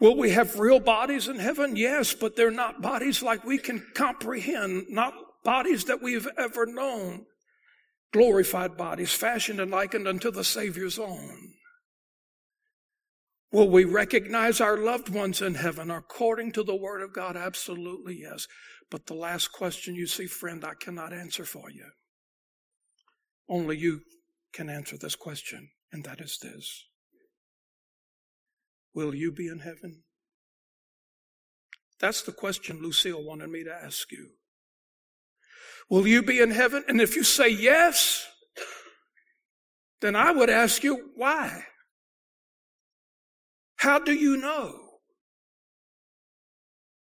Will 0.00 0.16
we 0.16 0.30
have 0.30 0.58
real 0.58 0.80
bodies 0.80 1.28
in 1.28 1.38
heaven? 1.38 1.76
Yes, 1.76 2.14
but 2.14 2.36
they're 2.36 2.50
not 2.50 2.80
bodies 2.80 3.22
like 3.22 3.44
we 3.44 3.58
can 3.58 3.84
comprehend, 3.94 4.86
not 4.88 5.14
bodies 5.44 5.84
that 5.84 6.02
we've 6.02 6.28
ever 6.38 6.66
known 6.66 7.26
glorified 8.14 8.76
bodies, 8.76 9.12
fashioned 9.12 9.58
and 9.58 9.72
likened 9.72 10.06
unto 10.06 10.30
the 10.30 10.44
Savior's 10.44 11.00
own. 11.00 11.54
Will 13.50 13.68
we 13.68 13.84
recognize 13.84 14.60
our 14.60 14.76
loved 14.76 15.08
ones 15.08 15.42
in 15.42 15.56
heaven 15.56 15.90
according 15.90 16.52
to 16.52 16.62
the 16.62 16.76
Word 16.76 17.02
of 17.02 17.12
God? 17.12 17.36
Absolutely, 17.36 18.20
yes. 18.20 18.46
But 18.88 19.06
the 19.06 19.14
last 19.14 19.50
question 19.50 19.96
you 19.96 20.06
see, 20.06 20.26
friend, 20.26 20.64
I 20.64 20.74
cannot 20.80 21.12
answer 21.12 21.44
for 21.44 21.70
you. 21.70 21.86
Only 23.48 23.78
you 23.78 24.02
can 24.52 24.70
answer 24.70 24.96
this 24.96 25.16
question, 25.16 25.70
and 25.92 26.04
that 26.04 26.20
is 26.20 26.38
this 26.40 26.84
Will 28.94 29.12
you 29.12 29.32
be 29.32 29.48
in 29.48 29.58
heaven? 29.58 30.02
That's 31.98 32.22
the 32.22 32.32
question 32.32 32.80
Lucille 32.80 33.24
wanted 33.24 33.50
me 33.50 33.64
to 33.64 33.74
ask 33.74 34.12
you. 34.12 34.30
Will 35.90 36.06
you 36.06 36.22
be 36.22 36.40
in 36.40 36.50
heaven? 36.50 36.84
And 36.88 37.00
if 37.00 37.16
you 37.16 37.22
say 37.22 37.48
yes, 37.48 38.26
then 40.00 40.16
I 40.16 40.32
would 40.32 40.50
ask 40.50 40.82
you, 40.82 41.10
why? 41.16 41.64
How 43.76 43.98
do 43.98 44.12
you 44.12 44.36
know? 44.36 44.80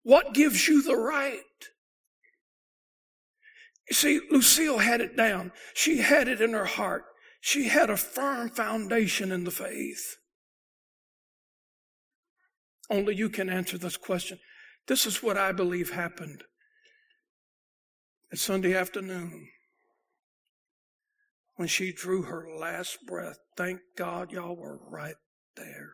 What 0.02 0.34
gives 0.34 0.68
you 0.68 0.82
the 0.82 0.96
right 0.96 1.40
You 3.88 3.94
see, 3.94 4.20
Lucille 4.30 4.78
had 4.78 5.00
it 5.00 5.16
down. 5.16 5.52
She 5.74 5.98
had 5.98 6.28
it 6.28 6.40
in 6.40 6.52
her 6.52 6.66
heart. 6.66 7.04
She 7.40 7.68
had 7.68 7.88
a 7.88 7.96
firm 7.96 8.50
foundation 8.50 9.32
in 9.32 9.44
the 9.44 9.50
faith. 9.50 10.16
Only 12.90 13.14
you 13.14 13.30
can 13.30 13.48
answer 13.48 13.78
this 13.78 13.96
question. 13.96 14.38
This 14.86 15.06
is 15.06 15.22
what 15.22 15.36
I 15.38 15.52
believe 15.52 15.90
happened. 15.90 16.44
At 18.30 18.38
Sunday 18.38 18.74
afternoon, 18.74 19.48
when 21.56 21.66
she 21.66 21.92
drew 21.92 22.22
her 22.22 22.46
last 22.58 22.98
breath, 23.06 23.38
thank 23.56 23.80
God 23.96 24.32
y'all 24.32 24.54
were 24.54 24.78
right 24.90 25.16
there. 25.56 25.92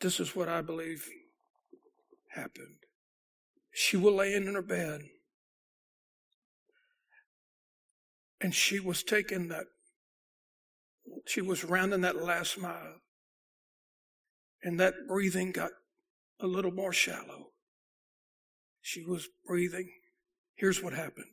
This 0.00 0.20
is 0.20 0.36
what 0.36 0.48
I 0.48 0.60
believe 0.60 1.06
happened. 2.28 2.76
She 3.72 3.96
was 3.96 4.14
laying 4.14 4.46
in 4.46 4.54
her 4.54 4.62
bed. 4.62 5.00
And 8.40 8.54
she 8.54 8.80
was 8.80 9.02
taking 9.02 9.48
that, 9.48 9.66
she 11.26 11.40
was 11.40 11.64
rounding 11.64 12.02
that 12.02 12.22
last 12.22 12.58
mile. 12.58 12.96
And 14.62 14.78
that 14.78 14.94
breathing 15.08 15.52
got 15.52 15.70
a 16.38 16.46
little 16.46 16.72
more 16.72 16.92
shallow. 16.92 17.48
She 18.80 19.04
was 19.04 19.28
breathing. 19.46 19.90
Here's 20.54 20.82
what 20.82 20.92
happened. 20.92 21.26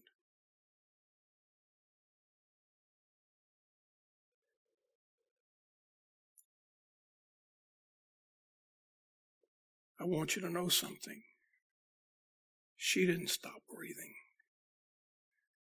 I 10.00 10.04
want 10.06 10.36
you 10.36 10.42
to 10.44 10.50
know 10.50 10.70
something. 10.70 11.24
She 12.76 13.06
didn't 13.06 13.30
stop 13.30 13.64
breathing. 13.74 14.14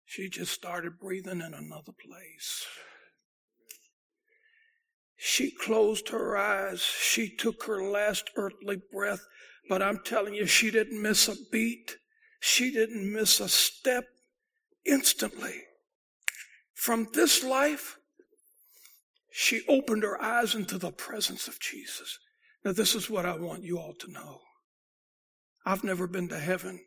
She 0.06 0.30
just 0.30 0.52
started 0.52 1.00
breathing 1.00 1.41
in 1.41 1.54
another 1.54 1.91
place. 1.91 2.65
She 5.17 5.52
closed 5.52 6.10
her 6.10 6.36
eyes. 6.36 6.82
She 6.82 7.30
took 7.30 7.63
her 7.65 7.84
last 7.84 8.32
earthly 8.36 8.82
breath. 8.91 9.26
But 9.71 9.81
I'm 9.81 9.99
telling 9.99 10.34
you, 10.34 10.47
she 10.47 10.69
didn't 10.69 11.01
miss 11.01 11.29
a 11.29 11.36
beat. 11.49 11.95
She 12.41 12.73
didn't 12.73 13.10
miss 13.10 13.39
a 13.39 13.47
step 13.47 14.03
instantly. 14.86 15.62
From 16.73 17.07
this 17.13 17.41
life, 17.41 17.97
she 19.31 19.62
opened 19.69 20.03
her 20.03 20.21
eyes 20.21 20.55
into 20.55 20.77
the 20.77 20.91
presence 20.91 21.47
of 21.47 21.57
Jesus. 21.62 22.19
Now, 22.65 22.73
this 22.73 22.95
is 22.95 23.10
what 23.10 23.25
I 23.25 23.38
want 23.38 23.63
you 23.63 23.79
all 23.79 23.93
to 23.93 24.12
know. 24.12 24.41
I've 25.65 25.86
never 25.86 26.05
been 26.05 26.27
to 26.27 26.39
heaven. 26.39 26.81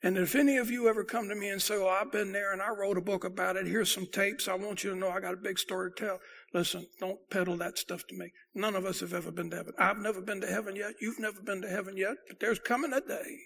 And 0.00 0.16
if 0.16 0.36
any 0.36 0.56
of 0.56 0.70
you 0.70 0.88
ever 0.88 1.02
come 1.02 1.28
to 1.28 1.34
me 1.34 1.48
and 1.48 1.60
say, 1.60 1.74
Oh, 1.74 1.88
I've 1.88 2.12
been 2.12 2.30
there 2.30 2.52
and 2.52 2.62
I 2.62 2.68
wrote 2.68 2.96
a 2.96 3.00
book 3.00 3.24
about 3.24 3.56
it, 3.56 3.66
here's 3.66 3.92
some 3.92 4.06
tapes, 4.06 4.46
I 4.46 4.54
want 4.54 4.84
you 4.84 4.90
to 4.90 4.96
know 4.96 5.10
I 5.10 5.18
got 5.18 5.34
a 5.34 5.38
big 5.38 5.58
story 5.58 5.90
to 5.90 6.04
tell. 6.06 6.20
Listen, 6.54 6.86
don't 7.00 7.18
peddle 7.30 7.56
that 7.56 7.78
stuff 7.78 8.06
to 8.06 8.16
me. 8.16 8.30
None 8.54 8.76
of 8.76 8.86
us 8.86 9.00
have 9.00 9.12
ever 9.12 9.32
been 9.32 9.50
to 9.50 9.56
heaven. 9.56 9.74
I've 9.76 9.98
never 9.98 10.20
been 10.20 10.40
to 10.40 10.46
heaven 10.46 10.76
yet. 10.76 10.92
You've 11.00 11.18
never 11.18 11.42
been 11.42 11.60
to 11.62 11.68
heaven 11.68 11.96
yet. 11.96 12.14
But 12.28 12.38
there's 12.38 12.60
coming 12.60 12.92
a 12.92 13.00
day, 13.00 13.38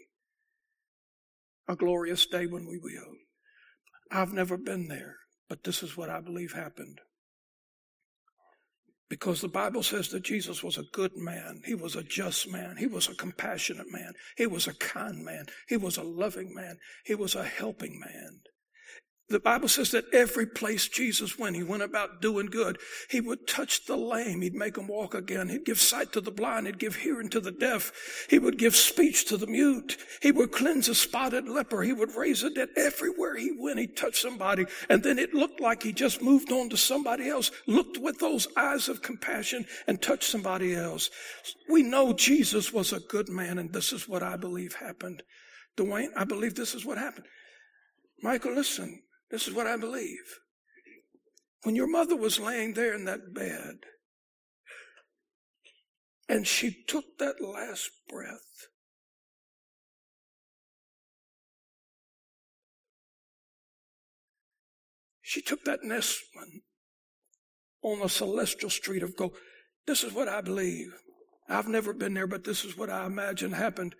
a 1.66 1.74
glorious 1.74 2.26
day 2.26 2.44
when 2.46 2.66
we 2.66 2.76
will. 2.76 3.14
I've 4.12 4.34
never 4.34 4.58
been 4.58 4.88
there, 4.88 5.16
but 5.48 5.64
this 5.64 5.82
is 5.82 5.96
what 5.96 6.10
I 6.10 6.20
believe 6.20 6.52
happened. 6.52 7.00
Because 9.08 9.40
the 9.40 9.48
Bible 9.48 9.82
says 9.82 10.10
that 10.10 10.24
Jesus 10.24 10.62
was 10.62 10.76
a 10.76 10.82
good 10.92 11.16
man. 11.16 11.62
He 11.64 11.74
was 11.74 11.96
a 11.96 12.02
just 12.02 12.46
man. 12.46 12.76
He 12.76 12.86
was 12.86 13.08
a 13.08 13.14
compassionate 13.14 13.90
man. 13.90 14.12
He 14.36 14.46
was 14.46 14.66
a 14.66 14.74
kind 14.74 15.24
man. 15.24 15.46
He 15.66 15.78
was 15.78 15.96
a 15.96 16.02
loving 16.02 16.54
man. 16.54 16.76
He 17.06 17.14
was 17.14 17.34
a 17.34 17.44
helping 17.44 17.98
man. 17.98 18.40
The 19.30 19.38
Bible 19.38 19.68
says 19.68 19.90
that 19.90 20.06
every 20.10 20.46
place 20.46 20.88
Jesus 20.88 21.38
went, 21.38 21.54
he 21.54 21.62
went 21.62 21.82
about 21.82 22.22
doing 22.22 22.46
good. 22.46 22.78
He 23.10 23.20
would 23.20 23.46
touch 23.46 23.84
the 23.84 23.96
lame. 23.96 24.40
He'd 24.40 24.54
make 24.54 24.74
them 24.74 24.86
walk 24.86 25.12
again. 25.12 25.50
He'd 25.50 25.66
give 25.66 25.78
sight 25.78 26.14
to 26.14 26.22
the 26.22 26.30
blind. 26.30 26.66
He'd 26.66 26.78
give 26.78 26.96
hearing 26.96 27.28
to 27.30 27.40
the 27.40 27.50
deaf. 27.50 27.92
He 28.30 28.38
would 28.38 28.56
give 28.56 28.74
speech 28.74 29.26
to 29.26 29.36
the 29.36 29.46
mute. 29.46 29.98
He 30.22 30.32
would 30.32 30.50
cleanse 30.50 30.88
a 30.88 30.94
spotted 30.94 31.46
leper. 31.46 31.82
He 31.82 31.92
would 31.92 32.16
raise 32.16 32.42
a 32.42 32.48
dead. 32.48 32.70
Everywhere 32.74 33.36
he 33.36 33.52
went, 33.52 33.78
he 33.78 33.86
touched 33.86 34.22
somebody. 34.22 34.64
And 34.88 35.02
then 35.02 35.18
it 35.18 35.34
looked 35.34 35.60
like 35.60 35.82
he 35.82 35.92
just 35.92 36.22
moved 36.22 36.50
on 36.50 36.70
to 36.70 36.78
somebody 36.78 37.28
else, 37.28 37.50
looked 37.66 37.98
with 37.98 38.18
those 38.20 38.48
eyes 38.56 38.88
of 38.88 39.02
compassion 39.02 39.66
and 39.86 40.00
touched 40.00 40.30
somebody 40.30 40.74
else. 40.74 41.10
We 41.68 41.82
know 41.82 42.14
Jesus 42.14 42.72
was 42.72 42.94
a 42.94 43.00
good 43.00 43.28
man, 43.28 43.58
and 43.58 43.74
this 43.74 43.92
is 43.92 44.08
what 44.08 44.22
I 44.22 44.38
believe 44.38 44.72
happened. 44.74 45.22
Dwayne, 45.76 46.08
I 46.16 46.24
believe 46.24 46.54
this 46.54 46.74
is 46.74 46.86
what 46.86 46.96
happened. 46.96 47.26
Michael, 48.22 48.54
listen. 48.54 49.02
This 49.30 49.46
is 49.46 49.54
what 49.54 49.66
I 49.66 49.76
believe. 49.76 50.40
When 51.64 51.74
your 51.74 51.90
mother 51.90 52.16
was 52.16 52.38
laying 52.38 52.74
there 52.74 52.94
in 52.94 53.04
that 53.04 53.34
bed 53.34 53.80
and 56.28 56.46
she 56.46 56.84
took 56.86 57.04
that 57.18 57.40
last 57.40 57.90
breath, 58.08 58.68
she 65.20 65.42
took 65.42 65.64
that 65.64 65.82
nestman 65.82 66.62
on 67.82 68.00
the 68.00 68.08
celestial 68.08 68.70
street 68.70 69.02
of 69.02 69.16
gold. 69.16 69.32
This 69.86 70.04
is 70.04 70.12
what 70.12 70.28
I 70.28 70.40
believe. 70.40 70.92
I've 71.48 71.68
never 71.68 71.92
been 71.92 72.14
there, 72.14 72.26
but 72.26 72.44
this 72.44 72.64
is 72.64 72.76
what 72.76 72.90
I 72.90 73.06
imagine 73.06 73.52
happened. 73.52 73.94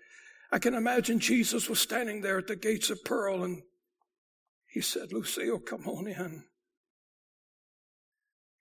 I 0.51 0.59
can 0.59 0.73
imagine 0.73 1.19
Jesus 1.19 1.69
was 1.69 1.79
standing 1.79 2.21
there 2.21 2.39
at 2.39 2.47
the 2.47 2.55
gates 2.55 2.89
of 2.89 3.03
pearl 3.03 3.43
and 3.43 3.61
he 4.69 4.81
said, 4.81 5.11
Lucille, 5.11 5.59
come 5.59 5.87
on 5.87 6.07
in. 6.07 6.43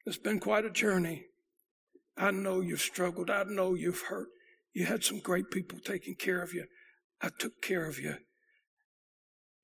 It's 0.06 0.16
been 0.16 0.40
quite 0.40 0.64
a 0.64 0.70
journey. 0.70 1.26
I 2.16 2.30
know 2.30 2.60
you've 2.60 2.80
struggled. 2.80 3.30
I 3.30 3.44
know 3.44 3.74
you've 3.74 4.02
hurt. 4.02 4.28
You 4.72 4.86
had 4.86 5.04
some 5.04 5.20
great 5.20 5.50
people 5.50 5.78
taking 5.78 6.14
care 6.14 6.42
of 6.42 6.54
you. 6.54 6.64
I 7.20 7.28
took 7.38 7.60
care 7.60 7.86
of 7.86 7.98
you. 7.98 8.14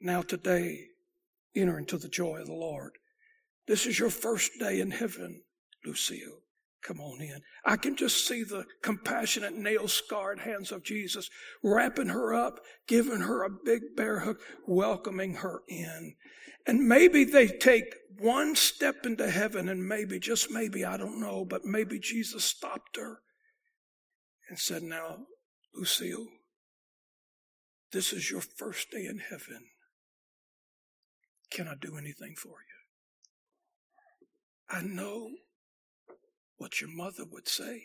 Now, 0.00 0.20
today, 0.22 0.88
enter 1.56 1.78
into 1.78 1.96
the 1.96 2.08
joy 2.08 2.40
of 2.40 2.46
the 2.46 2.52
Lord. 2.52 2.92
This 3.66 3.86
is 3.86 3.98
your 3.98 4.10
first 4.10 4.52
day 4.58 4.80
in 4.80 4.90
heaven, 4.90 5.42
Lucille. 5.84 6.43
Come 6.84 7.00
on 7.00 7.22
in. 7.22 7.40
I 7.64 7.76
can 7.76 7.96
just 7.96 8.28
see 8.28 8.44
the 8.44 8.66
compassionate, 8.82 9.54
nail 9.54 9.88
scarred 9.88 10.40
hands 10.40 10.70
of 10.70 10.84
Jesus 10.84 11.30
wrapping 11.62 12.08
her 12.08 12.34
up, 12.34 12.60
giving 12.86 13.20
her 13.20 13.42
a 13.42 13.50
big 13.64 13.96
bear 13.96 14.20
hug, 14.20 14.36
welcoming 14.66 15.36
her 15.36 15.62
in. 15.66 16.14
And 16.66 16.86
maybe 16.86 17.24
they 17.24 17.48
take 17.48 17.94
one 18.18 18.54
step 18.54 19.06
into 19.06 19.30
heaven, 19.30 19.70
and 19.70 19.88
maybe, 19.88 20.18
just 20.18 20.50
maybe, 20.50 20.84
I 20.84 20.98
don't 20.98 21.20
know, 21.20 21.46
but 21.46 21.64
maybe 21.64 21.98
Jesus 21.98 22.44
stopped 22.44 22.96
her 22.96 23.20
and 24.50 24.58
said, 24.58 24.82
Now, 24.82 25.20
Lucille, 25.74 26.26
this 27.92 28.12
is 28.12 28.30
your 28.30 28.42
first 28.42 28.90
day 28.90 29.06
in 29.06 29.18
heaven. 29.18 29.68
Can 31.50 31.66
I 31.66 31.74
do 31.80 31.96
anything 31.96 32.34
for 32.36 32.48
you? 32.48 32.74
I 34.68 34.82
know 34.82 35.30
what 36.58 36.80
your 36.80 36.90
mother 36.90 37.24
would 37.30 37.48
say, 37.48 37.82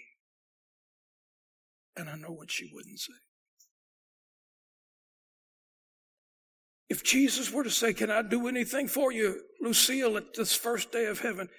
and 1.95 2.09
I 2.09 2.15
know 2.15 2.31
what 2.31 2.51
she 2.51 2.69
wouldn't 2.73 2.99
say. 2.99 3.13
If 6.89 7.03
Jesus 7.03 7.51
were 7.51 7.63
to 7.63 7.69
say, 7.69 7.93
Can 7.93 8.09
I 8.09 8.23
do 8.23 8.47
anything 8.47 8.87
for 8.87 9.11
you, 9.11 9.41
Lucille, 9.61 10.17
at 10.17 10.33
this 10.33 10.55
first 10.55 10.91
day 10.91 11.05
of 11.05 11.19
heaven? 11.19 11.49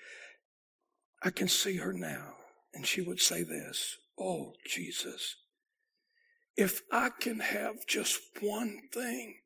I 1.22 1.30
can 1.30 1.48
see 1.48 1.76
her 1.76 1.92
now, 1.92 2.34
and 2.74 2.86
she 2.86 3.00
would 3.00 3.20
say 3.20 3.42
this 3.42 3.96
Oh, 4.18 4.54
Jesus, 4.66 5.36
if 6.56 6.82
I 6.90 7.10
can 7.20 7.40
have 7.40 7.86
just 7.86 8.20
one 8.40 8.80
thing, 8.92 9.36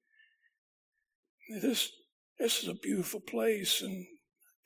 this, 1.61 1.93
this 2.39 2.63
is 2.63 2.69
a 2.69 2.75
beautiful 2.75 3.21
place, 3.21 3.83
and 3.83 4.07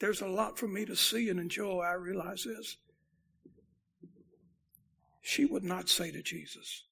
there's 0.01 0.21
a 0.21 0.29
lot 0.29 0.59
for 0.59 0.69
me 0.69 0.85
to 0.85 0.95
see 0.95 1.29
and 1.29 1.41
enjoy. 1.41 1.81
I 1.81 1.95
realize 1.95 2.45
this 2.45 2.77
she 5.29 5.45
would 5.45 5.63
not 5.63 5.91
say 5.91 6.11
to 6.11 6.23
Jesus, 6.23 6.85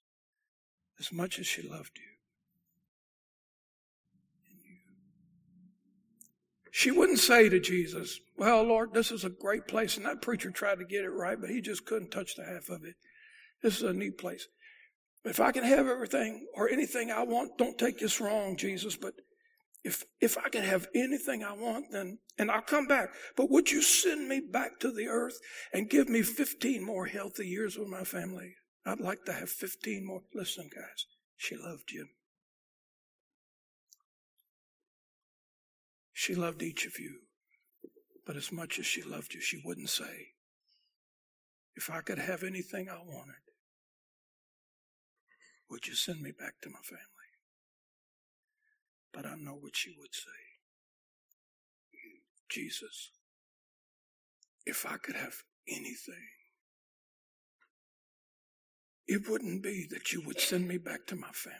as 1.01 1.11
much 1.11 1.39
as 1.39 1.47
she 1.47 1.63
loved 1.63 1.93
you, 1.97 2.03
she 6.71 6.91
wouldn't 6.91 7.19
say 7.19 7.49
to 7.49 7.59
Jesus, 7.59 8.21
Well, 8.37 8.63
Lord, 8.63 8.93
this 8.93 9.11
is 9.11 9.25
a 9.25 9.31
great 9.31 9.67
place. 9.67 9.97
And 9.97 10.05
that 10.05 10.21
preacher 10.21 10.51
tried 10.51 10.81
to 10.81 10.85
get 10.85 11.03
it 11.03 11.15
right, 11.15 11.41
but 11.41 11.49
he 11.49 11.63
just 11.63 11.87
couldn't 11.87 12.11
touch 12.11 12.35
the 12.37 12.45
half 12.45 12.69
of 12.69 12.85
it. 12.85 12.97
This 13.63 13.79
is 13.79 13.85
a 13.85 13.95
neat 13.95 14.19
place. 14.19 14.47
If 15.25 15.41
I 15.41 15.51
can 15.51 15.65
have 15.65 15.87
everything 15.87 16.47
or 16.55 16.69
anything 16.69 17.11
I 17.11 17.23
want, 17.23 17.57
don't 17.57 17.79
take 17.79 17.99
this 17.99 18.21
wrong, 18.21 18.59
Jesus, 18.59 18.97
but 18.97 19.15
if, 19.87 20.05
if 20.21 20.37
I 20.37 20.49
can 20.49 20.65
have 20.65 20.89
anything 20.97 21.45
I 21.45 21.53
want, 21.53 21.93
then, 21.93 22.19
and 22.39 22.51
I'll 22.51 22.61
come 22.61 22.89
back. 22.89 23.11
But 23.37 23.53
would 23.53 23.71
you 23.71 23.81
send 23.81 24.29
me 24.29 24.41
back 24.41 24.81
to 24.81 24.91
the 24.91 25.07
earth 25.07 25.39
and 25.73 25.89
give 25.89 26.09
me 26.09 26.23
15 26.23 26.85
more 26.85 27.07
healthy 27.07 27.47
years 27.47 27.79
with 27.79 27.87
my 27.87 28.03
family? 28.03 28.57
I'd 28.85 28.99
like 28.99 29.25
to 29.27 29.33
have 29.33 29.49
15 29.49 30.05
more. 30.05 30.23
Listen, 30.35 30.69
guys, 30.75 31.07
she 31.37 31.57
loved 31.57 31.93
you. 31.93 32.09
She 36.13 36.35
loved 36.35 36.65
each 36.65 36.85
of 36.85 36.99
you. 36.99 37.21
But 38.27 38.35
as 38.35 38.51
much 38.51 38.81
as 38.81 38.87
she 38.87 39.03
loved 39.03 39.35
you, 39.35 39.41
she 39.41 39.63
wouldn't 39.65 39.91
say, 39.91 40.33
if 41.77 41.91
I 41.91 42.01
could 42.01 42.19
have 42.19 42.43
anything 42.43 42.89
I 42.89 42.99
wanted, 42.99 43.35
would 45.71 45.87
you 45.87 45.95
send 45.95 46.23
me 46.23 46.33
back 46.37 46.55
to 46.63 46.71
my 46.71 46.81
family? 46.83 47.16
But 49.17 49.25
I 49.25 49.35
know 49.37 49.57
what 49.59 49.87
you 49.87 49.95
would 49.99 50.15
say. 50.15 50.29
Jesus, 52.51 53.13
if 54.67 54.85
I 54.85 54.99
could 54.99 55.17
have 55.17 55.43
anything, 55.67 56.29
it 59.09 59.27
wouldn't 59.27 59.63
be 59.63 59.87
that 59.91 60.13
you 60.13 60.21
would 60.27 60.39
send 60.39 60.69
me 60.69 60.77
back 60.77 61.07
to 61.07 61.17
my 61.17 61.31
family, 61.31 61.57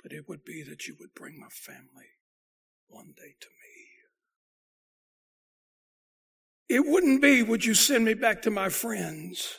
but 0.00 0.12
it 0.12 0.28
would 0.28 0.44
be 0.44 0.62
that 0.62 0.86
you 0.86 0.94
would 1.00 1.12
bring 1.12 1.40
my 1.40 1.48
family 1.50 2.12
one 2.86 3.12
day 3.16 3.34
to 3.40 3.48
me. 6.68 6.76
It 6.76 6.86
wouldn't 6.86 7.20
be, 7.20 7.42
would 7.42 7.64
you 7.64 7.74
send 7.74 8.04
me 8.04 8.14
back 8.14 8.42
to 8.42 8.52
my 8.52 8.68
friends? 8.68 9.58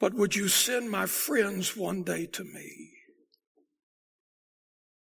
But 0.00 0.14
would 0.14 0.36
you 0.36 0.48
send 0.48 0.90
my 0.90 1.06
friends 1.06 1.76
one 1.76 2.02
day 2.02 2.26
to 2.26 2.44
me? 2.44 2.92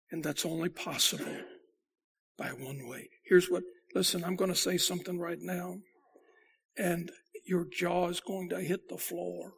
And 0.09 0.23
that's 0.23 0.45
only 0.45 0.69
possible 0.69 1.37
by 2.37 2.49
one 2.49 2.87
way. 2.87 3.09
Here's 3.25 3.49
what, 3.49 3.63
listen, 3.93 4.23
I'm 4.23 4.35
going 4.35 4.51
to 4.51 4.55
say 4.55 4.77
something 4.77 5.19
right 5.19 5.39
now, 5.41 5.79
and 6.77 7.11
your 7.45 7.65
jaw 7.69 8.07
is 8.09 8.19
going 8.19 8.49
to 8.49 8.61
hit 8.61 8.89
the 8.89 8.97
floor. 8.97 9.53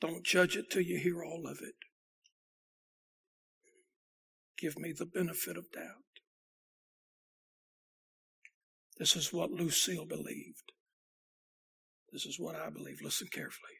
Don't 0.00 0.24
judge 0.24 0.56
it 0.56 0.70
till 0.70 0.82
you 0.82 0.98
hear 0.98 1.22
all 1.22 1.46
of 1.46 1.58
it. 1.62 1.74
Give 4.58 4.78
me 4.78 4.92
the 4.96 5.06
benefit 5.06 5.56
of 5.56 5.70
doubt. 5.72 5.84
This 8.98 9.14
is 9.14 9.32
what 9.32 9.50
Lucille 9.50 10.06
believed. 10.06 10.72
This 12.12 12.26
is 12.26 12.38
what 12.38 12.56
I 12.56 12.70
believe. 12.70 12.98
Listen 13.02 13.28
carefully. 13.32 13.74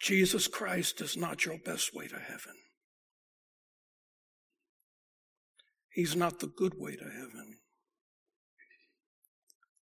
Jesus 0.00 0.46
Christ 0.48 1.00
is 1.00 1.16
not 1.16 1.44
your 1.44 1.58
best 1.64 1.94
way 1.94 2.06
to 2.08 2.18
heaven. 2.18 2.54
He's 5.90 6.16
not 6.16 6.40
the 6.40 6.48
good 6.48 6.74
way 6.76 6.96
to 6.96 7.04
heaven. 7.04 7.58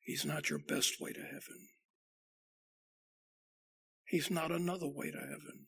He's 0.02 0.26
not 0.26 0.50
your 0.50 0.60
best 0.60 1.02
way 1.02 1.12
to 1.14 1.22
heaven. 1.22 1.70
He's 4.06 4.30
not 4.30 4.52
another 4.52 4.88
way 4.88 5.10
to 5.10 5.18
heaven. 5.18 5.66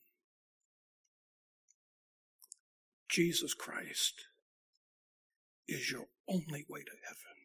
Jesus 3.09 3.53
Christ 3.53 4.13
is 5.67 5.89
your 5.89 6.05
only 6.29 6.65
way 6.69 6.81
to 6.81 6.91
heaven. 7.05 7.36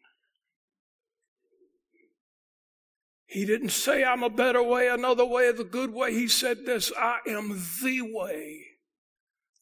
He 3.33 3.45
didn't 3.45 3.69
say, 3.69 4.03
I'm 4.03 4.21
a 4.21 4.29
better 4.29 4.61
way, 4.61 4.89
another 4.89 5.25
way, 5.25 5.51
the 5.51 5.63
good 5.63 5.91
way. 5.91 6.13
He 6.13 6.27
said 6.27 6.67
this 6.67 6.91
I 6.95 7.17
am 7.27 7.59
the 7.81 8.03
way, 8.03 8.67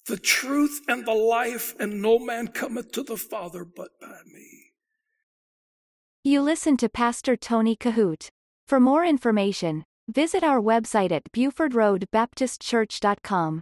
the 0.08 0.18
truth, 0.18 0.82
and 0.90 1.06
the 1.06 1.14
life, 1.14 1.74
and 1.80 2.02
no 2.02 2.20
man 2.20 2.50
cometh 2.50 2.92
to 2.92 3.02
the 3.02 3.16
Father 3.16 3.64
but 3.64 3.92
by 4.02 4.18
me. 4.26 4.74
You 6.22 6.42
listen 6.42 6.76
to 6.78 6.90
Pastor 6.90 7.36
Tony 7.38 7.78
Kohout. 7.78 8.28
For 8.68 8.82
more 8.82 9.06
information, 9.06 9.86
visit 10.06 10.44
our 10.44 10.60
website 10.60 11.14
at 11.14 11.32
BufordRoadBaptistChurch.com. 11.32 13.62